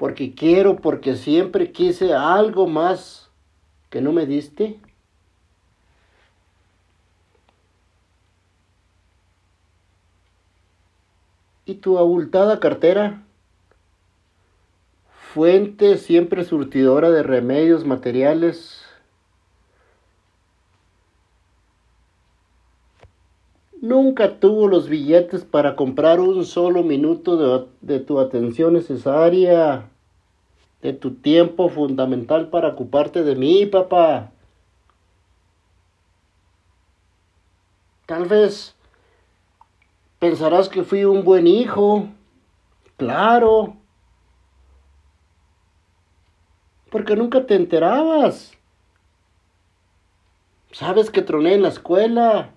porque 0.02 0.34
quiero, 0.34 0.78
porque 0.78 1.16
siempre 1.16 1.72
quise 1.72 2.16
algo 2.16 2.66
más 2.66 3.30
que 3.91 4.02
no 4.02 4.12
me 4.12 4.26
diste. 4.26 4.80
¿Y 11.68 11.76
tu 11.76 11.99
abultada 11.99 12.60
cartera? 12.60 13.22
fuente 15.36 15.97
siempre 15.97 16.45
surtidora 16.45 17.12
de 17.12 17.22
remedios 17.22 17.86
materiales. 17.86 18.82
Nunca 23.80 24.39
tuvo 24.39 24.68
los 24.68 24.89
billetes 24.89 25.45
para 25.45 25.76
comprar 25.76 26.20
un 26.20 26.43
solo 26.43 26.82
minuto 26.82 27.38
de, 27.38 27.68
de, 27.82 27.99
tu 27.99 28.20
atención 28.20 28.74
necesaria, 28.74 29.91
de 30.82 30.93
tu 30.93 31.15
tiempo 31.15 31.69
fundamental 31.69 32.49
para 32.49 32.69
ocuparte 32.69 33.23
de 33.23 33.36
mí, 33.36 33.65
papá. 33.65 34.32
Tal 38.05 38.25
vez 38.25 38.75
pensarás 40.19 40.69
que 40.69 40.84
fui 40.84 41.05
un 41.05 41.23
buen 41.23 41.47
hijo, 41.47 42.07
claro 42.97 43.82
porque 46.91 47.15
nunca 47.15 47.47
te 47.47 47.55
enterabas. 47.55 48.51
Sabes 50.73 51.09
que 51.09 51.21
troné 51.21 51.55
en 51.55 51.63
la 51.63 51.69
escuela, 51.69 52.51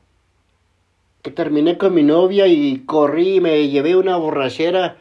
que 1.23 1.31
terminé 1.31 1.79
con 1.79 1.95
mi 1.95 2.03
novia 2.03 2.47
y 2.49 2.85
corrí 2.85 3.37
y 3.37 3.41
me 3.41 3.69
llevé 3.69 3.97
una 3.97 4.17
borrachera 4.17 4.99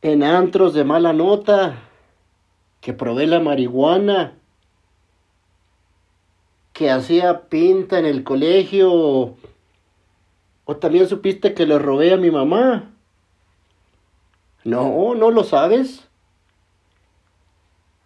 en 0.00 0.22
antros 0.22 0.72
de 0.74 0.84
mala 0.84 1.12
nota, 1.12 1.89
que 2.80 2.92
probé 2.92 3.26
la 3.26 3.40
marihuana, 3.40 4.34
que 6.72 6.90
hacía 6.90 7.48
pinta 7.48 7.98
en 7.98 8.06
el 8.06 8.24
colegio, 8.24 9.36
o 10.64 10.76
también 10.76 11.08
supiste 11.08 11.52
que 11.52 11.66
le 11.66 11.78
robé 11.78 12.12
a 12.12 12.16
mi 12.16 12.30
mamá. 12.30 12.90
No, 14.64 15.14
no 15.14 15.30
lo 15.30 15.44
sabes. 15.44 16.08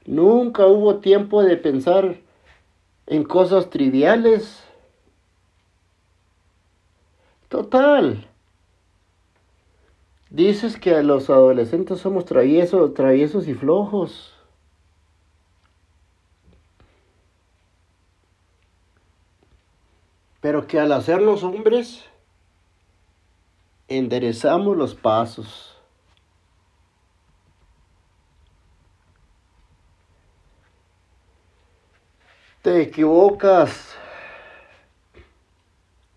Nunca 0.06 0.66
hubo 0.66 0.96
tiempo 0.96 1.42
de 1.42 1.56
pensar 1.56 2.16
en 3.06 3.24
cosas 3.24 3.70
triviales. 3.70 4.64
Total. 7.48 8.26
Dices 10.30 10.76
que 10.78 11.02
los 11.02 11.30
adolescentes 11.30 12.00
somos 12.00 12.24
traviesos, 12.24 12.92
traviesos 12.94 13.46
y 13.46 13.54
flojos. 13.54 14.33
Pero 20.44 20.66
que 20.66 20.78
al 20.78 20.92
hacernos 20.92 21.42
hombres, 21.42 22.04
enderezamos 23.88 24.76
los 24.76 24.94
pasos. 24.94 25.74
Te 32.60 32.82
equivocas. 32.82 33.96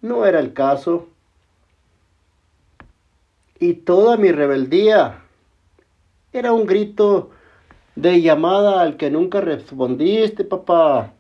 No 0.02 0.26
era 0.26 0.42
el 0.42 0.52
caso. 0.52 1.08
Y 3.60 3.76
toda 3.76 4.18
mi 4.18 4.34
rebeldía 4.34 5.24
era 6.34 6.52
un 6.52 6.66
grito 6.66 7.30
de 7.96 8.22
llamada 8.22 8.82
al 8.82 8.98
que 8.98 9.10
nunca 9.10 9.40
respondiste, 9.40 10.44
papá. 10.44 11.14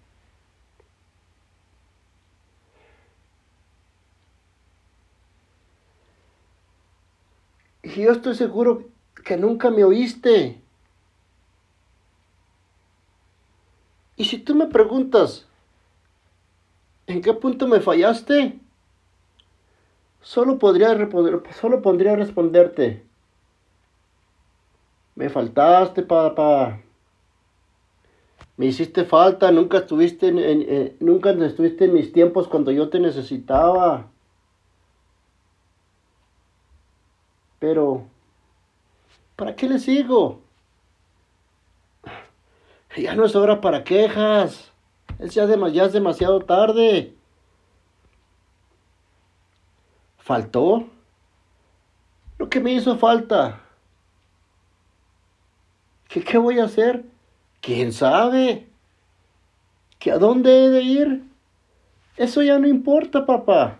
Yo 8.01 8.11
estoy 8.11 8.35
seguro 8.35 8.83
que 9.25 9.37
nunca 9.37 9.71
me 9.71 9.83
oíste. 9.83 10.61
Y 14.15 14.25
si 14.25 14.37
tú 14.37 14.53
me 14.53 14.67
preguntas, 14.67 15.47
¿en 17.07 17.21
qué 17.23 17.33
punto 17.33 17.67
me 17.67 17.79
fallaste? 17.79 18.59
Solo 20.21 20.59
podría 20.59 20.93
responder, 20.93 21.41
solo 21.59 21.81
podría 21.81 22.15
responderte. 22.15 23.03
Me 25.15 25.29
faltaste, 25.29 26.03
papá. 26.03 26.79
Me 28.57 28.67
hiciste 28.67 29.05
falta, 29.05 29.51
nunca 29.51 29.79
estuviste 29.79 30.27
en, 30.27 30.97
nunca 30.99 31.31
estuviste 31.31 31.85
en 31.85 31.93
mis 31.95 32.11
tiempos 32.13 32.47
cuando 32.47 32.71
yo 32.71 32.89
te 32.89 32.99
necesitaba. 32.99 34.11
Pero, 37.59 38.05
¿para 39.35 39.55
qué 39.55 39.67
le 39.67 39.79
sigo? 39.79 40.41
Ya 42.95 43.15
no 43.15 43.25
es 43.25 43.35
hora 43.35 43.61
para 43.61 43.83
quejas. 43.83 44.71
Es 45.19 45.33
ya, 45.33 45.45
ya 45.69 45.85
es 45.85 45.93
demasiado 45.93 46.39
tarde. 46.41 47.15
¿Faltó? 50.17 50.87
Lo 52.37 52.49
que 52.49 52.59
me 52.59 52.73
hizo 52.73 52.97
falta. 52.97 53.61
¿Qué, 56.07 56.23
¿Qué 56.23 56.37
voy 56.37 56.59
a 56.59 56.65
hacer? 56.65 57.05
¿Quién 57.61 57.91
sabe? 57.91 58.67
¿Que 59.99 60.11
a 60.11 60.17
dónde 60.17 60.65
he 60.65 60.69
de 60.69 60.81
ir? 60.81 61.23
Eso 62.15 62.41
ya 62.41 62.59
no 62.59 62.67
importa, 62.67 63.25
papá. 63.25 63.79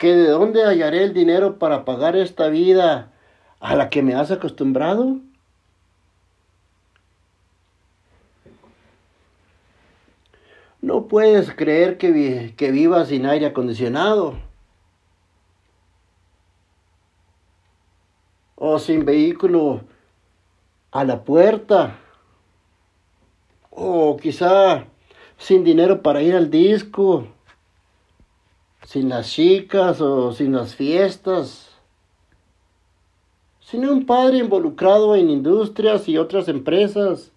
¿Que 0.00 0.16
de 0.16 0.30
dónde 0.30 0.64
hallaré 0.64 1.04
el 1.04 1.14
dinero 1.14 1.60
para 1.60 1.84
pagar 1.84 2.16
esta 2.16 2.48
vida 2.48 3.12
a 3.60 3.76
la 3.76 3.90
que 3.90 4.02
me 4.02 4.14
has 4.14 4.30
acostumbrado. 4.30 5.18
No 10.80 11.06
puedes 11.06 11.52
creer 11.54 11.98
que, 11.98 12.54
que 12.56 12.70
vivas 12.70 13.08
sin 13.08 13.26
aire 13.26 13.46
acondicionado. 13.46 14.38
O 18.56 18.78
sin 18.78 19.04
vehículo 19.04 19.82
a 20.90 21.04
la 21.04 21.22
puerta. 21.22 21.98
O 23.68 24.16
quizá 24.16 24.86
sin 25.36 25.62
dinero 25.62 26.00
para 26.00 26.22
ir 26.22 26.34
al 26.34 26.50
disco. 26.50 27.28
Sin 28.90 29.08
las 29.08 29.30
chicas 29.30 30.00
o 30.00 30.32
sin 30.32 30.52
las 30.52 30.74
fiestas 30.74 31.70
sino 33.70 33.92
un 33.92 34.04
padre 34.04 34.38
involucrado 34.38 35.14
en 35.14 35.30
industrias 35.30 36.08
y 36.08 36.18
otras 36.18 36.48
empresas, 36.48 37.30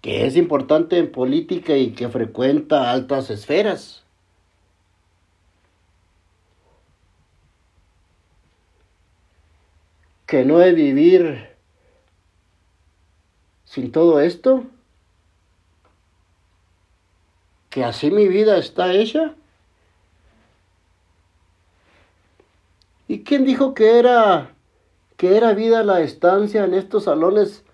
que 0.00 0.24
es 0.26 0.36
importante 0.36 0.96
en 0.96 1.12
política 1.12 1.76
y 1.76 1.90
que 1.90 2.08
frecuenta 2.08 2.90
altas 2.90 3.28
esferas. 3.28 4.02
que 10.26 10.44
no 10.44 10.58
de 10.58 10.72
vivir 10.72 11.50
sin 13.64 13.92
todo 13.92 14.18
esto? 14.18 14.64
¿Que 17.76 17.84
así 17.84 18.10
mi 18.10 18.26
vida 18.26 18.56
está 18.56 18.94
hecha? 18.94 19.34
¿Y 23.06 23.22
quién 23.22 23.44
dijo 23.44 23.74
que 23.74 23.98
era 23.98 24.54
que 25.18 25.36
era 25.36 25.52
vida 25.52 25.84
la 25.84 26.00
estancia 26.00 26.64
en 26.64 26.72
estos 26.72 27.04
salones 27.04 27.66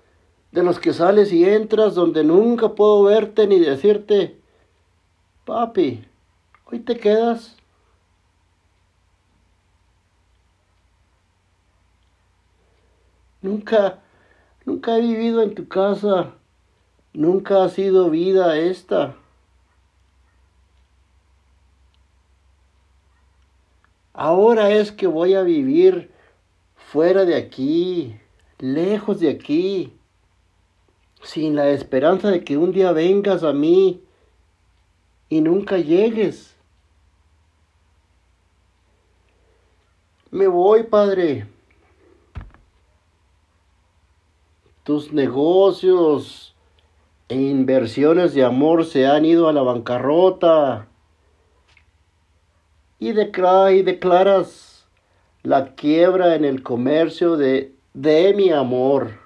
de 0.50 0.64
los 0.64 0.80
que 0.80 0.92
sales 0.92 1.32
y 1.32 1.44
entras 1.44 1.94
donde 1.94 2.24
nunca 2.24 2.70
puedo 2.70 3.04
verte 3.04 3.46
ni 3.46 3.60
decirte, 3.60 4.40
papi, 5.44 6.04
hoy 6.64 6.80
te 6.80 6.98
quedas? 6.98 7.56
Nunca, 13.40 14.00
nunca 14.64 14.96
he 14.96 15.00
vivido 15.00 15.42
en 15.42 15.54
tu 15.54 15.68
casa. 15.68 16.32
Nunca 17.12 17.62
ha 17.62 17.68
sido 17.68 18.10
vida 18.10 18.58
esta. 18.58 19.21
Ahora 24.14 24.70
es 24.70 24.92
que 24.92 25.06
voy 25.06 25.34
a 25.34 25.42
vivir 25.42 26.10
fuera 26.74 27.24
de 27.24 27.34
aquí, 27.34 28.20
lejos 28.58 29.20
de 29.20 29.30
aquí, 29.30 29.96
sin 31.22 31.56
la 31.56 31.70
esperanza 31.70 32.30
de 32.30 32.44
que 32.44 32.58
un 32.58 32.72
día 32.72 32.92
vengas 32.92 33.42
a 33.42 33.54
mí 33.54 34.02
y 35.30 35.40
nunca 35.40 35.78
llegues. 35.78 36.54
Me 40.30 40.46
voy, 40.46 40.82
Padre. 40.82 41.46
Tus 44.82 45.12
negocios 45.12 46.54
e 47.28 47.36
inversiones 47.36 48.34
de 48.34 48.44
amor 48.44 48.84
se 48.84 49.06
han 49.06 49.24
ido 49.24 49.48
a 49.48 49.52
la 49.54 49.62
bancarrota 49.62 50.88
y, 53.02 53.82
declaras 53.82 54.86
la 55.42 55.74
quiebra 55.74 56.36
en 56.36 56.44
el 56.44 56.62
comercio 56.62 57.36
de, 57.36 57.74
de 57.94 58.32
mi 58.32 58.50
amor. 58.50 59.18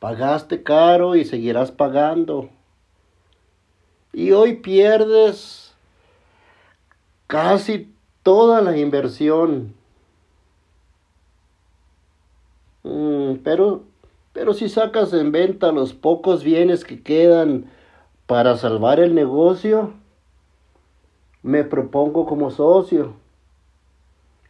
Pagaste 0.00 0.64
caro 0.64 1.14
y 1.14 1.24
seguirás 1.24 1.70
pagando. 1.70 2.50
Y 4.12 4.32
hoy 4.32 4.56
pierdes 4.56 5.72
casi 7.28 7.94
toda 8.24 8.60
la 8.60 8.76
inversión. 8.76 9.74
Mm, 12.82 13.34
pero, 13.44 13.84
pero 14.32 14.54
si 14.54 14.68
sacas 14.68 15.12
en 15.12 15.30
venta 15.30 15.70
los 15.70 15.92
pocos 15.92 16.42
bienes 16.42 16.84
que 16.84 17.00
quedan 17.00 17.70
para 18.26 18.56
salvar 18.56 18.98
el 18.98 19.14
negocio, 19.14 19.94
me 21.42 21.64
propongo 21.64 22.26
como 22.26 22.50
socio 22.50 23.14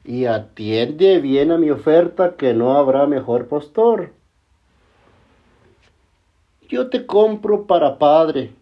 y 0.05 0.25
atiende 0.25 1.21
bien 1.21 1.53
a 1.53 1.59
mi 1.59 1.71
oferta 1.71 2.37
que 2.37 2.55
no 2.55 2.77
habrá 2.77 3.07
mejor 3.07 3.49
postor. 3.49 4.13
Yo 6.69 6.89
te 6.89 7.07
compro 7.07 7.67
para 7.67 7.99
padre 7.99 8.53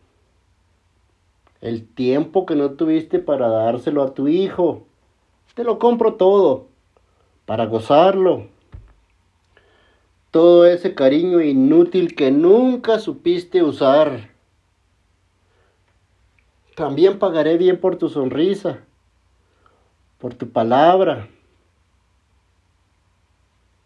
el 1.61 1.87
tiempo 1.87 2.47
que 2.47 2.55
no 2.55 2.71
tuviste 2.73 3.19
para 3.19 3.49
dárselo 3.49 4.03
a 4.03 4.15
tu 4.15 4.29
hijo. 4.29 4.85
Te 5.55 5.65
lo 5.65 5.79
compro 5.79 6.15
todo 6.15 6.67
para 7.47 7.67
gozarlo. 7.67 8.47
Todo 10.31 10.67
ese 10.67 10.95
cariño 10.95 11.41
inútil 11.41 12.15
que 12.15 12.31
nunca 12.31 12.99
supiste 12.99 13.63
usar. 13.63 14.31
También 16.79 17.19
pagaré 17.19 17.59
bien 17.59 17.81
por 17.81 17.97
tu 17.97 18.09
sonrisa, 18.09 18.79
por 20.19 20.35
tu 20.35 20.49
palabra, 20.51 21.29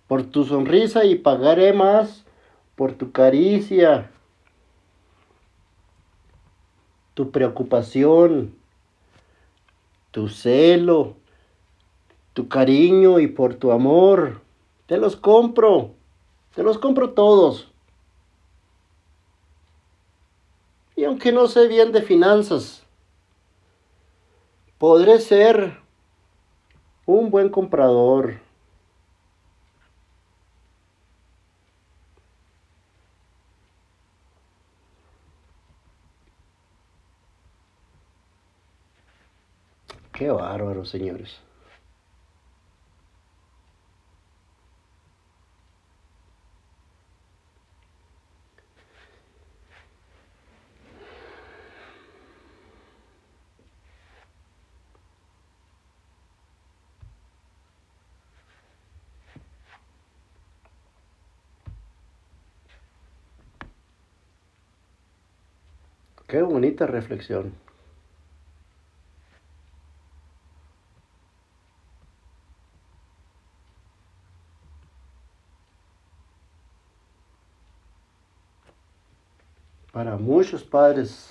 por 0.06 0.24
tu 0.24 0.44
sonrisa 0.44 1.06
y 1.06 1.14
pagaré 1.14 1.72
más 1.72 2.26
por 2.76 2.92
tu 2.92 3.10
caricia, 3.10 4.10
tu 7.14 7.30
preocupación, 7.30 8.54
tu 10.10 10.28
celo, 10.28 11.16
tu 12.34 12.46
cariño 12.48 13.20
y 13.20 13.26
por 13.26 13.54
tu 13.54 13.72
amor. 13.72 14.42
Te 14.84 14.98
los 14.98 15.16
compro, 15.16 15.94
te 16.54 16.62
los 16.62 16.76
compro 16.76 17.12
todos. 17.12 17.72
Y 20.94 21.04
aunque 21.04 21.32
no 21.32 21.46
sé 21.46 21.68
bien 21.68 21.90
de 21.90 22.02
finanzas, 22.02 22.81
podré 24.82 25.20
ser 25.20 25.78
un 27.06 27.30
buen 27.30 27.50
comprador. 27.50 28.40
Qué 40.12 40.28
bárbaro, 40.30 40.84
señores. 40.84 41.40
Qué 66.32 66.40
bonita 66.40 66.86
reflexión. 66.86 67.52
Para 79.92 80.16
muchos 80.16 80.64
padres 80.64 81.30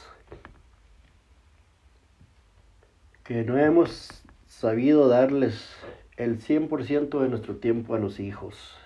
que 3.23 3.43
no 3.43 3.57
hemos 3.57 4.21
sabido 4.45 5.07
darles 5.07 5.67
el 6.15 6.39
100% 6.39 7.21
de 7.21 7.29
nuestro 7.29 7.55
tiempo 7.55 7.95
a 7.95 7.97
los 7.97 8.19
hijos. 8.19 8.80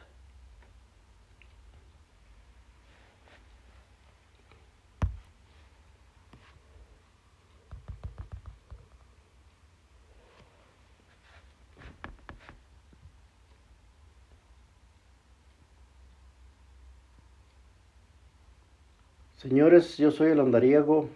Señores, 19.55 19.95
yo 19.95 20.11
soy 20.11 20.31
el 20.31 20.41
andariego. 20.41 21.07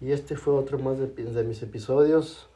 Y 0.00 0.10
este 0.10 0.38
fue 0.38 0.54
otro 0.54 0.78
más 0.78 0.96
de, 0.98 1.44
mis 1.44 1.62
episodios. 1.62 2.48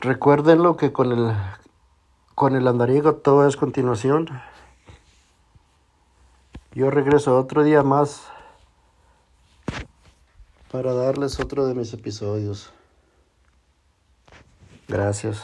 Recuérdenlo 0.00 0.76
que 0.76 0.92
con 0.92 1.12
el 1.12 1.32
con 2.34 2.56
el 2.56 2.66
andariego 2.66 3.14
todo 3.14 3.46
es 3.46 3.56
continuación. 3.56 4.26
Yo 6.74 6.90
regreso 6.90 7.38
otro 7.38 7.62
día 7.62 7.84
más 7.84 8.32
para 10.70 10.92
darles 10.92 11.38
otro 11.40 11.66
de 11.66 11.74
mis 11.74 11.92
episodios. 11.92 12.72
Gracias. 14.88 15.42